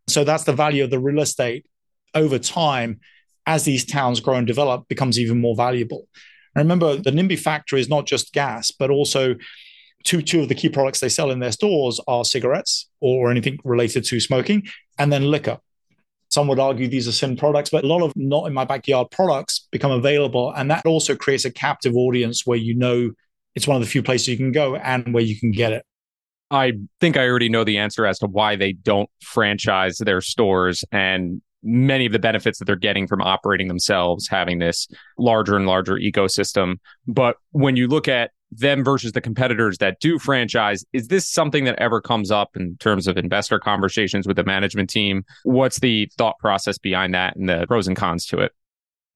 [0.09, 1.66] So that's the value of the real estate
[2.14, 3.01] over time
[3.49, 6.07] as these towns grow and develop becomes even more valuable.
[6.55, 9.36] And remember, the NIMBY factory is not just gas, but also
[10.05, 13.59] two two of the key products they sell in their stores are cigarettes or anything
[13.64, 14.68] related to smoking,
[14.99, 15.59] and then liquor.
[16.30, 19.11] Some would argue these are sin products, but a lot of not in my backyard
[19.11, 20.53] products become available.
[20.55, 23.12] And that also creates a captive audience where you know
[23.55, 25.86] it's one of the few places you can go and where you can get it.
[26.51, 30.84] I think I already know the answer as to why they don't franchise their stores
[30.92, 34.88] and many of the benefits that they're getting from operating themselves, having this
[35.18, 36.76] larger and larger ecosystem.
[37.06, 40.84] But when you look at them versus the competitors that do franchise.
[40.92, 44.90] Is this something that ever comes up in terms of investor conversations with the management
[44.90, 45.24] team?
[45.44, 48.52] What's the thought process behind that and the pros and cons to it?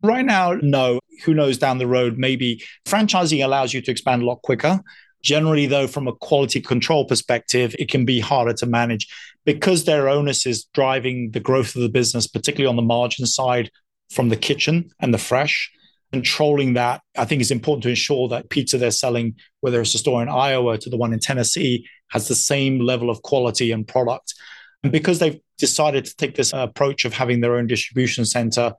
[0.03, 1.01] Right now, no.
[1.25, 2.19] Who knows down the road?
[2.19, 4.81] Maybe franchising allows you to expand a lot quicker.
[5.23, 9.07] Generally, though, from a quality control perspective, it can be harder to manage
[9.45, 13.71] because their onus is driving the growth of the business, particularly on the margin side
[14.11, 15.71] from the kitchen and the fresh
[16.13, 19.99] controlling that, I think is important to ensure that pizza they're selling, whether it's a
[19.99, 23.89] store in Iowa to the one in Tennessee, has the same level of quality and
[23.89, 24.35] product.
[24.83, 28.75] And because they've decided to take this approach of having their own distribution center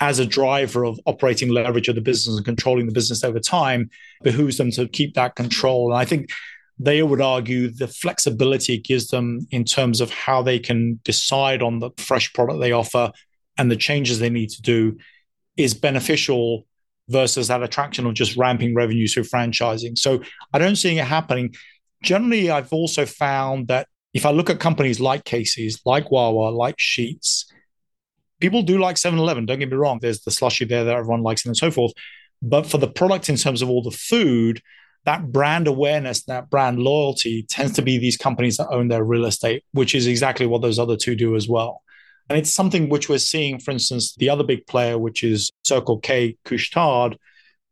[0.00, 3.90] as a driver of operating leverage of the business and controlling the business over time,
[4.22, 5.92] behooves them to keep that control.
[5.92, 6.30] And I think
[6.78, 11.62] they would argue the flexibility it gives them in terms of how they can decide
[11.62, 13.12] on the fresh product they offer
[13.58, 14.96] and the changes they need to do
[15.58, 16.66] is beneficial
[17.10, 19.98] versus that attraction of just ramping revenues through franchising.
[19.98, 20.22] So
[20.54, 21.54] I don't see it happening.
[22.02, 26.76] Generally, I've also found that if I look at companies like Casey's, like Wawa, like
[26.78, 27.44] Sheetz,
[28.40, 29.46] people do like 7 Eleven.
[29.46, 29.98] Don't get me wrong.
[30.00, 31.92] There's the slushy there that everyone likes and so forth.
[32.42, 34.62] But for the product in terms of all the food,
[35.04, 39.26] that brand awareness, that brand loyalty tends to be these companies that own their real
[39.26, 41.82] estate, which is exactly what those other two do as well.
[42.28, 45.98] And it's something which we're seeing, for instance, the other big player, which is Circle
[45.98, 47.18] K, Couche-Tard,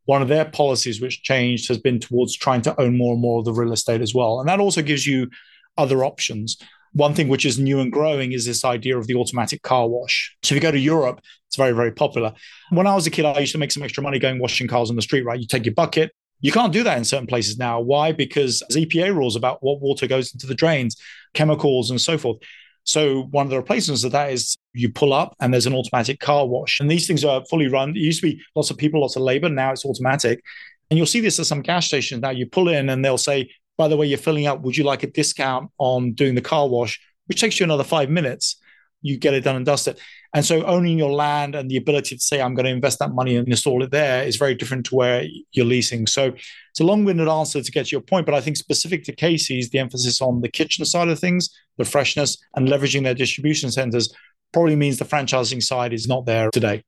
[0.07, 3.39] one of their policies which changed has been towards trying to own more and more
[3.39, 4.41] of the real estate as well.
[4.41, 5.29] And that also gives you
[5.77, 6.57] other options.
[6.99, 10.37] One thing which is new and growing is this idea of the automatic car wash.
[10.43, 12.33] So if you go to Europe, it's very, very popular.
[12.71, 14.91] When I was a kid, I used to make some extra money going washing cars
[14.91, 15.39] on the street, right?
[15.39, 16.11] You take your bucket.
[16.41, 17.79] You can't do that in certain places now.
[17.79, 18.11] Why?
[18.11, 20.97] Because there's EPA rules about what water goes into the drains,
[21.35, 22.39] chemicals, and so forth.
[22.83, 26.19] So one of the replacements of that is you pull up and there's an automatic
[26.19, 26.81] car wash.
[26.81, 27.91] And these things are fully run.
[27.91, 29.49] It used to be lots of people, lots of labor.
[29.49, 30.43] Now it's automatic.
[30.91, 32.23] And you'll see this at some gas stations.
[32.23, 34.61] Now you pull in and they'll say, by the way, you're filling up.
[34.63, 37.01] Would you like a discount on doing the car wash?
[37.27, 38.61] Which takes you another five minutes.
[39.01, 39.99] You get it done and dusted.
[40.35, 43.15] And so owning your land and the ability to say, I'm going to invest that
[43.15, 46.07] money and install it there is very different to where you're leasing.
[46.07, 48.27] So it's a long winded answer to get to your point.
[48.27, 51.49] But I think specific to Casey's, the emphasis on the kitchen side of things,
[51.79, 54.13] the freshness, and leveraging their distribution centers
[54.53, 56.83] probably means the franchising side is not there today.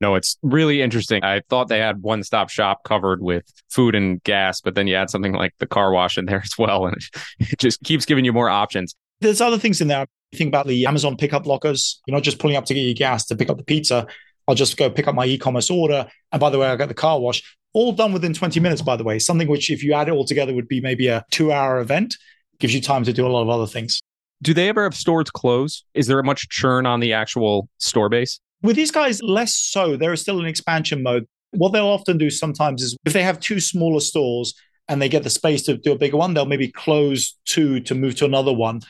[0.00, 1.22] No, it's really interesting.
[1.22, 4.94] I thought they had one stop shop covered with food and gas, but then you
[4.94, 6.86] add something like the car wash in there as well.
[6.86, 6.96] And
[7.38, 8.94] it just keeps giving you more options.
[9.20, 10.06] There's other things in there.
[10.34, 12.00] Think about the Amazon pickup lockers.
[12.06, 14.06] You're not just pulling up to get your gas to pick up the pizza.
[14.48, 16.08] I'll just go pick up my e-commerce order.
[16.32, 17.42] And by the way, I got the car wash.
[17.72, 19.18] All done within 20 minutes, by the way.
[19.18, 22.16] Something which, if you add it all together, would be maybe a two-hour event.
[22.58, 24.00] Gives you time to do a lot of other things.
[24.42, 25.84] Do they ever have stores close?
[25.94, 28.40] Is there much churn on the actual store base?
[28.62, 29.96] With these guys, less so.
[29.96, 31.26] They're still in expansion mode.
[31.52, 34.54] What they'll often do sometimes is if they have two smaller stores
[34.88, 37.94] and they get the space to do a bigger one, they'll maybe close two to
[37.94, 38.80] move to another one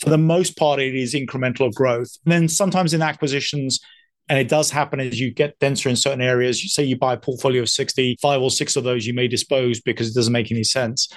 [0.00, 2.16] for the most part, it is incremental growth.
[2.24, 3.80] And then sometimes in acquisitions,
[4.28, 6.72] and it does happen as you get denser in certain areas.
[6.72, 9.80] Say you buy a portfolio of 60, five or six of those you may dispose
[9.80, 11.08] because it doesn't make any sense.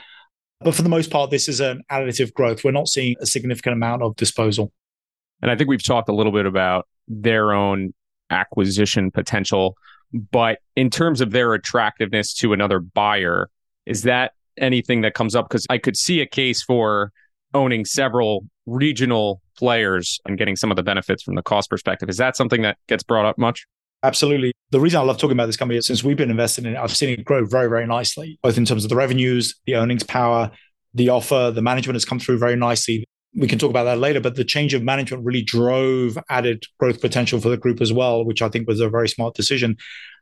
[0.62, 2.64] But for the most part, this is an additive growth.
[2.64, 4.72] We're not seeing a significant amount of disposal.
[5.42, 7.94] And I think we've talked a little bit about their own
[8.34, 9.78] acquisition potential.
[10.32, 13.50] But in terms of their attractiveness to another buyer,
[13.86, 15.48] is that anything that comes up?
[15.50, 17.12] Because I could see a case for
[17.54, 22.10] owning several regional players and getting some of the benefits from the cost perspective.
[22.10, 23.66] Is that something that gets brought up much?
[24.04, 24.52] Absolutely.
[24.72, 26.78] The reason I love talking about this company is since we've been invested in it,
[26.78, 30.04] I've seen it grow very, very nicely, both in terms of the revenues, the earnings
[30.04, 30.52] power,
[30.94, 33.06] the offer, the management has come through very nicely.
[33.36, 37.02] We can talk about that later, but the change of management really drove added growth
[37.02, 39.76] potential for the group as well, which I think was a very smart decision.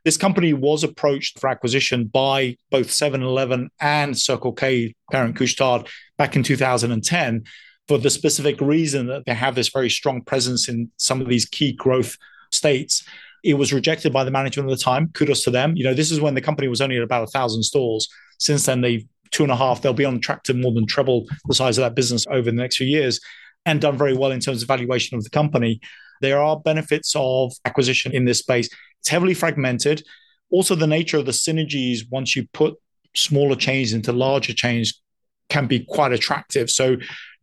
[0.04, 5.88] This company was approached for acquisition by both 7 Eleven and Circle K, parent Couche-Tard,
[6.16, 7.44] back in 2010
[7.86, 11.44] for the specific reason that they have this very strong presence in some of these
[11.44, 12.16] key growth
[12.50, 13.04] states.
[13.44, 15.10] It was rejected by the management at the time.
[15.12, 15.76] Kudos to them.
[15.76, 18.08] You know, this is when the company was only at about a thousand stores.
[18.38, 19.82] Since then, they two and a half.
[19.82, 22.56] They'll be on track to more than treble the size of that business over the
[22.56, 23.20] next few years,
[23.66, 25.80] and done very well in terms of valuation of the company.
[26.20, 28.68] There are benefits of acquisition in this space.
[29.00, 30.04] It's heavily fragmented.
[30.50, 32.76] Also, the nature of the synergies once you put
[33.14, 35.02] smaller chains into larger chains
[35.48, 36.70] can be quite attractive.
[36.70, 36.96] So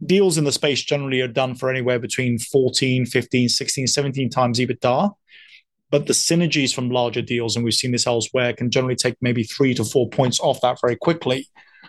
[0.05, 4.59] deals in the space generally are done for anywhere between 14, 15, 16, 17 times
[4.59, 5.11] EBITDA.
[5.91, 9.43] But the synergies from larger deals, and we've seen this elsewhere, can generally take maybe
[9.43, 11.47] three to four points off that very quickly.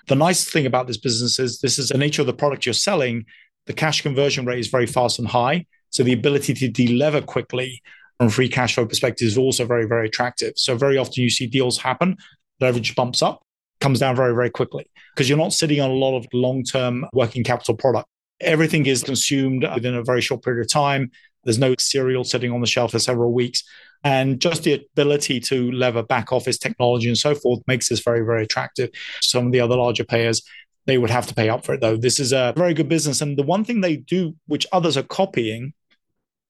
[0.09, 2.73] The nice thing about this business is this is the nature of the product you're
[2.73, 3.25] selling.
[3.67, 5.67] The cash conversion rate is very fast and high.
[5.91, 7.83] So the ability to delever quickly
[8.19, 10.55] from free cash flow perspective is also very, very attractive.
[10.57, 12.17] So very often you see deals happen,
[12.61, 13.43] leverage bumps up,
[13.81, 17.07] comes down very, very quickly because you're not sitting on a lot of long term
[17.13, 18.07] working capital product.
[18.41, 21.11] Everything is consumed within a very short period of time.
[21.45, 23.63] There's no cereal sitting on the shelf for several weeks.
[24.03, 28.25] And just the ability to lever back office technology and so forth makes this very,
[28.25, 28.91] very attractive.
[29.23, 30.43] Some of the other larger payers,
[30.87, 31.97] they would have to pay up for it, though.
[31.97, 33.21] This is a very good business.
[33.21, 35.75] And the one thing they do, which others are copying,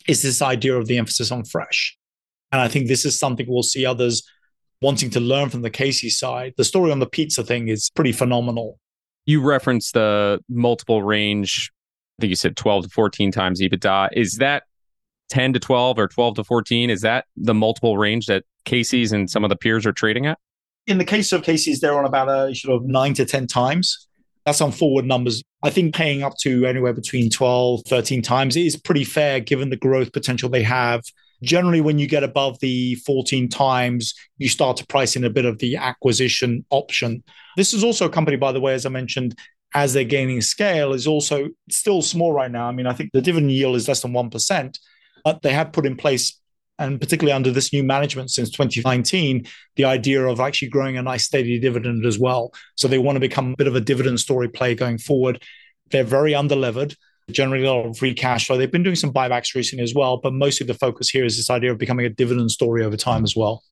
[0.08, 1.96] is this idea of the emphasis on fresh.
[2.52, 4.22] And I think this is something we'll see others
[4.80, 6.54] wanting to learn from the Casey side.
[6.56, 8.78] The story on the pizza thing is pretty phenomenal.
[9.26, 11.70] You referenced the multiple range.
[12.18, 14.10] I think you said 12 to 14 times EBITDA.
[14.12, 14.64] Is that
[15.30, 16.90] 10 to 12 or 12 to 14?
[16.90, 20.38] Is that the multiple range that Casey's and some of the peers are trading at?
[20.86, 24.08] In the case of Casey's, they're on about a sort of nine to 10 times.
[24.44, 25.42] That's on forward numbers.
[25.62, 29.76] I think paying up to anywhere between 12, 13 times is pretty fair given the
[29.76, 31.02] growth potential they have.
[31.42, 35.44] Generally, when you get above the 14 times, you start to price in a bit
[35.44, 37.22] of the acquisition option.
[37.56, 39.38] This is also a company, by the way, as I mentioned,
[39.74, 42.66] as they're gaining scale, is also still small right now.
[42.66, 44.80] I mean, I think the dividend yield is less than 1%, but
[45.42, 46.40] they have put in place
[46.80, 49.46] and particularly under this new management since 2019,
[49.76, 52.52] the idea of actually growing a nice steady dividend as well.
[52.74, 55.42] So they want to become a bit of a dividend story play going forward.
[55.90, 56.96] They're very underlevered,
[57.30, 58.56] generally a lot of free cash flow.
[58.56, 61.50] They've been doing some buybacks recently as well, but mostly the focus here is this
[61.50, 63.62] idea of becoming a dividend story over time as well.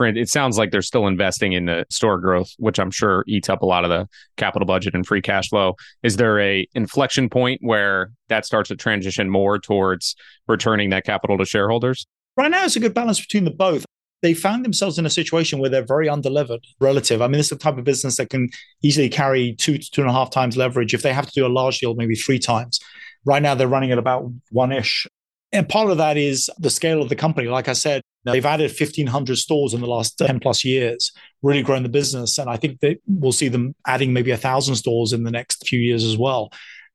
[0.00, 3.62] It sounds like they're still investing in the store growth, which I'm sure eats up
[3.62, 5.76] a lot of the capital budget and free cash flow.
[6.02, 10.14] Is there a inflection point where that starts to transition more towards
[10.46, 12.06] returning that capital to shareholders?
[12.36, 13.84] Right now, it's a good balance between the both.
[14.20, 17.22] They found themselves in a situation where they're very underlevered relative.
[17.22, 18.48] I mean, this is the type of business that can
[18.82, 20.92] easily carry two to two and a half times leverage.
[20.92, 22.80] If they have to do a large deal, maybe three times.
[23.24, 25.06] Right now, they're running at about one ish.
[25.52, 27.48] And part of that is the scale of the company.
[27.48, 31.12] Like I said, they've added 1,500 stores in the last 10 plus years,
[31.42, 32.38] really grown the business.
[32.38, 35.66] And I think that we'll see them adding maybe a thousand stores in the next
[35.66, 36.50] few years as well.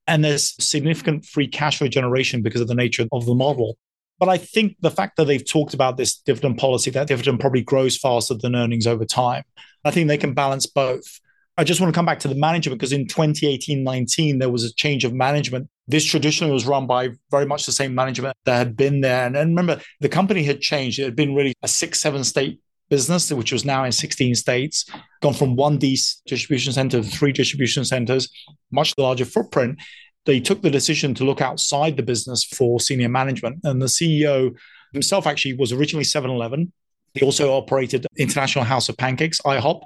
[0.08, 3.78] And there's significant free cash flow generation because of the nature of the model.
[4.20, 7.62] But I think the fact that they've talked about this dividend policy, that dividend probably
[7.62, 9.44] grows faster than earnings over time.
[9.84, 11.20] I think they can balance both.
[11.58, 14.64] I just want to come back to the management because in 2018 19, there was
[14.64, 15.70] a change of management.
[15.88, 19.26] This traditionally was run by very much the same management that had been there.
[19.26, 21.00] And, and remember, the company had changed.
[21.00, 24.86] It had been really a six, seven state business, which was now in 16 states,
[25.22, 28.30] gone from one distribution center to three distribution centers,
[28.72, 29.80] much larger footprint
[30.26, 33.60] they took the decision to look outside the business for senior management.
[33.64, 34.58] And the CEO
[34.94, 36.72] himself actually was originally 7 Eleven.
[37.14, 39.82] He also operated International House of Pancakes, IHOP.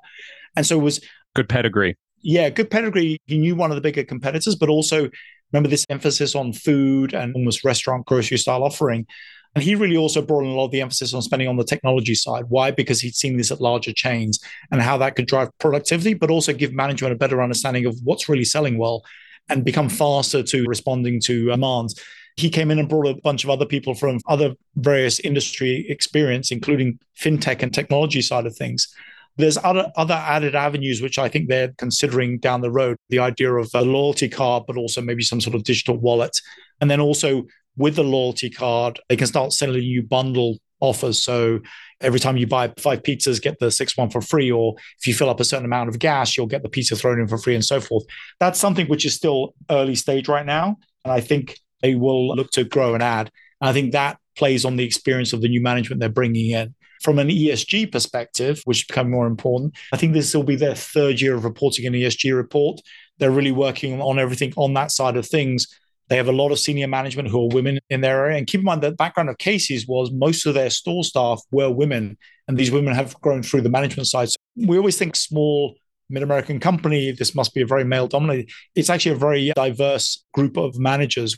[0.55, 1.01] And so it was
[1.35, 1.97] good pedigree.
[2.21, 3.17] Yeah, good pedigree.
[3.25, 5.09] He knew one of the bigger competitors, but also
[5.51, 9.05] remember this emphasis on food and almost restaurant grocery style offering.
[9.55, 11.63] And he really also brought in a lot of the emphasis on spending on the
[11.63, 12.45] technology side.
[12.49, 12.69] Why?
[12.69, 14.39] Because he'd seen this at larger chains
[14.71, 18.29] and how that could drive productivity, but also give management a better understanding of what's
[18.29, 19.03] really selling well
[19.49, 21.99] and become faster to responding to demands.
[22.35, 26.51] He came in and brought a bunch of other people from other various industry experience,
[26.51, 28.87] including fintech and technology side of things.
[29.37, 32.97] There's other other added avenues which I think they're considering down the road.
[33.09, 36.39] The idea of a loyalty card, but also maybe some sort of digital wallet,
[36.81, 37.45] and then also
[37.77, 41.21] with the loyalty card, they can start selling you bundle offers.
[41.21, 41.59] So
[42.01, 44.51] every time you buy five pizzas, get the sixth one for free.
[44.51, 47.19] Or if you fill up a certain amount of gas, you'll get the pizza thrown
[47.19, 48.03] in for free and so forth.
[48.39, 50.77] That's something which is still early stage right now.
[51.03, 53.31] And I think they will look to grow and add.
[53.61, 56.75] And I think that plays on the experience of the new management they're bringing in.
[57.03, 60.75] From an ESG perspective, which is becoming more important, I think this will be their
[60.75, 62.81] third year of reporting an ESG report.
[63.19, 65.67] They're really working on everything on that side of things
[66.09, 68.37] they have a lot of senior management who are women in their area.
[68.37, 71.69] And keep in mind the background of Casey's was most of their store staff were
[71.69, 72.17] women,
[72.47, 74.29] and these women have grown through the management side.
[74.29, 75.75] So we always think small
[76.09, 78.49] mid-American company, this must be a very male dominated.
[78.75, 81.37] It's actually a very diverse group of managers.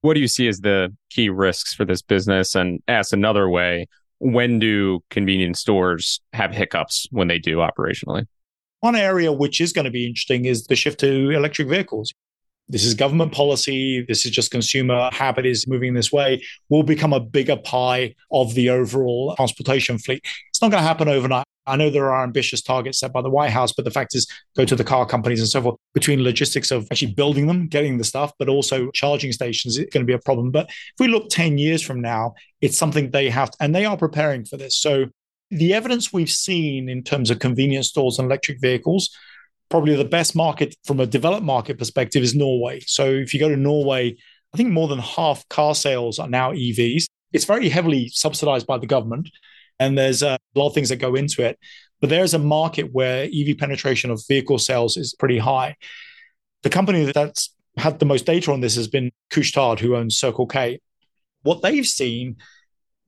[0.00, 2.56] What do you see as the key risks for this business?
[2.56, 3.86] And ask another way,
[4.22, 8.26] when do convenience stores have hiccups when they do operationally?
[8.78, 12.14] One area which is going to be interesting is the shift to electric vehicles.
[12.68, 14.04] This is government policy.
[14.06, 16.42] This is just consumer habit is moving this way.
[16.68, 20.24] Will become a bigger pie of the overall transportation fleet.
[20.50, 21.44] It's not going to happen overnight.
[21.66, 24.26] I know there are ambitious targets set by the White House, but the fact is,
[24.56, 25.76] go to the car companies and so forth.
[25.94, 30.04] Between logistics of actually building them, getting the stuff, but also charging stations, it's going
[30.04, 30.50] to be a problem.
[30.50, 33.84] But if we look 10 years from now, it's something they have, to, and they
[33.84, 34.76] are preparing for this.
[34.76, 35.06] So
[35.50, 39.10] the evidence we've seen in terms of convenience stores and electric vehicles,
[39.68, 42.80] probably the best market from a developed market perspective is Norway.
[42.80, 44.16] So if you go to Norway,
[44.52, 47.04] I think more than half car sales are now EVs.
[47.32, 49.30] It's very heavily subsidized by the government
[49.78, 51.58] and there's a lot of things that go into it.
[52.00, 55.76] But there's a market where EV penetration of vehicle sales is pretty high.
[56.62, 60.46] The company that's had the most data on this has been Couche-Tard, who owns Circle
[60.46, 60.80] K.
[61.42, 62.36] What they've seen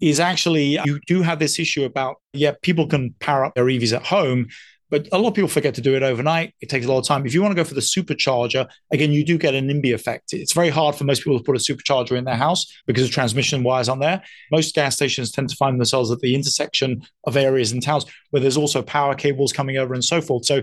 [0.00, 3.94] is actually you do have this issue about, yeah, people can power up their EVs
[3.94, 4.48] at home,
[4.94, 6.54] but a lot of people forget to do it overnight.
[6.60, 7.26] It takes a lot of time.
[7.26, 10.32] If you want to go for the supercharger, again, you do get an NIMBY effect.
[10.32, 13.12] It's very hard for most people to put a supercharger in their house because the
[13.12, 14.22] transmission wires aren't there.
[14.52, 18.40] Most gas stations tend to find themselves at the intersection of areas in towns where
[18.40, 20.44] there's also power cables coming over and so forth.
[20.44, 20.62] So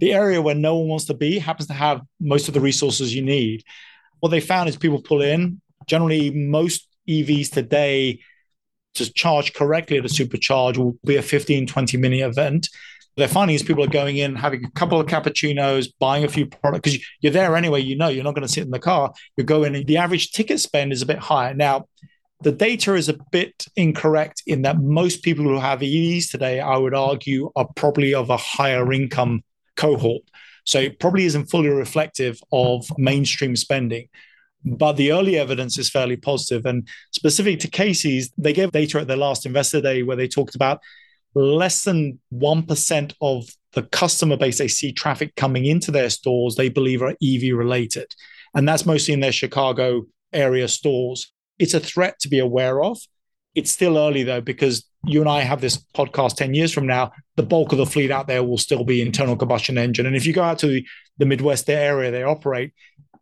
[0.00, 3.14] the area where no one wants to be happens to have most of the resources
[3.14, 3.62] you need.
[4.20, 5.60] What they found is people pull in.
[5.86, 8.20] Generally, most EVs today
[8.94, 12.70] to charge correctly at a supercharge will be a 15, 20 minute event
[13.16, 16.46] they're finding is people are going in, having a couple of cappuccinos, buying a few
[16.46, 17.80] products because you're there anyway.
[17.80, 19.12] You know, you're not going to sit in the car.
[19.36, 21.54] You go in, and the average ticket spend is a bit higher.
[21.54, 21.86] Now,
[22.42, 26.76] the data is a bit incorrect in that most people who have EVs today, I
[26.76, 29.42] would argue, are probably of a higher income
[29.76, 30.22] cohort.
[30.64, 34.08] So it probably isn't fully reflective of mainstream spending.
[34.64, 36.66] But the early evidence is fairly positive.
[36.66, 40.56] And specific to Casey's, they gave data at their last investor day where they talked
[40.56, 40.80] about
[41.42, 46.70] less than 1% of the customer base they see traffic coming into their stores they
[46.70, 48.06] believe are EV related.
[48.54, 51.30] And that's mostly in their Chicago area stores.
[51.58, 52.98] It's a threat to be aware of.
[53.54, 57.12] It's still early though, because you and I have this podcast 10 years from now,
[57.36, 60.06] the bulk of the fleet out there will still be internal combustion engine.
[60.06, 60.86] And if you go out to the,
[61.18, 62.72] the Midwest area they operate,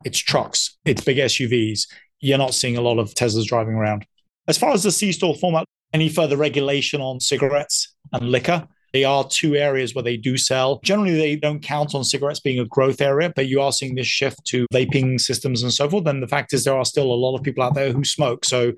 [0.04, 1.88] it's trucks, it's big SUVs.
[2.20, 4.06] You're not seeing a lot of Teslas driving around.
[4.46, 8.66] As far as the C store format, any further regulation on cigarettes and liquor.
[8.92, 10.80] They are two areas where they do sell.
[10.84, 14.06] Generally, they don't count on cigarettes being a growth area, but you are seeing this
[14.06, 16.06] shift to vaping systems and so forth.
[16.06, 18.44] And the fact is, there are still a lot of people out there who smoke.
[18.44, 18.72] So,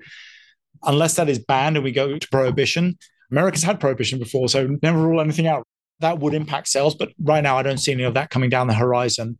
[0.83, 2.97] unless that is banned and we go to prohibition,
[3.31, 5.67] America's had prohibition before, so never rule anything out.
[5.99, 8.67] That would impact sales, but right now, I don't see any of that coming down
[8.67, 9.37] the horizon.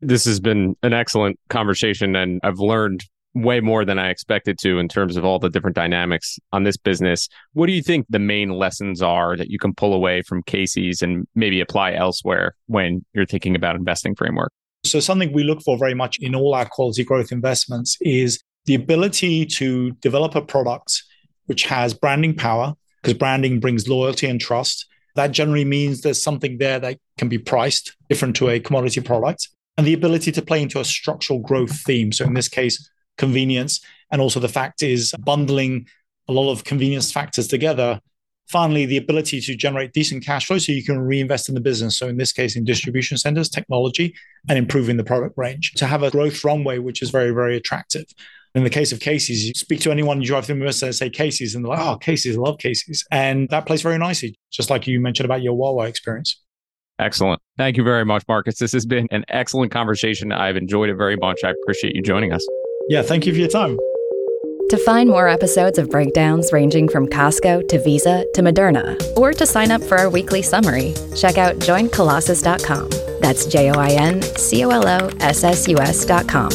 [0.00, 3.04] This has been an excellent conversation, and I've learned
[3.34, 6.76] way more than I expected to in terms of all the different dynamics on this
[6.76, 7.28] business.
[7.52, 11.02] What do you think the main lessons are that you can pull away from Casey's
[11.02, 14.52] and maybe apply elsewhere when you're thinking about investing framework?
[14.84, 18.74] So, something we look for very much in all our quality growth investments is the
[18.74, 21.02] ability to develop a product
[21.46, 24.86] which has branding power, because branding brings loyalty and trust.
[25.16, 29.48] That generally means there's something there that can be priced different to a commodity product,
[29.76, 32.12] and the ability to play into a structural growth theme.
[32.12, 33.80] So, in this case, convenience.
[34.10, 35.86] And also the fact is bundling
[36.28, 38.00] a lot of convenience factors together.
[38.48, 41.96] Finally, the ability to generate decent cash flow so you can reinvest in the business.
[41.96, 44.14] So, in this case, in distribution centers, technology,
[44.48, 48.04] and improving the product range to have a growth runway, which is very, very attractive.
[48.54, 51.10] In the case of Casey's, you speak to anyone you drive through the and say
[51.10, 53.04] Casey's, and they're like, oh, Casey's, I love Casey's.
[53.10, 56.40] And that plays very nicely, just like you mentioned about your Wawa experience.
[57.00, 57.40] Excellent.
[57.56, 58.58] Thank you very much, Markus.
[58.58, 60.30] This has been an excellent conversation.
[60.30, 61.40] I've enjoyed it very much.
[61.42, 62.46] I appreciate you joining us.
[62.88, 63.78] Yeah, thank you for your time.
[64.70, 69.46] To find more episodes of breakdowns ranging from Costco to Visa to Moderna, or to
[69.46, 72.88] sign up for our weekly summary, check out joincolossus.com.
[73.20, 76.50] That's J O I N C O L O S S U S.com.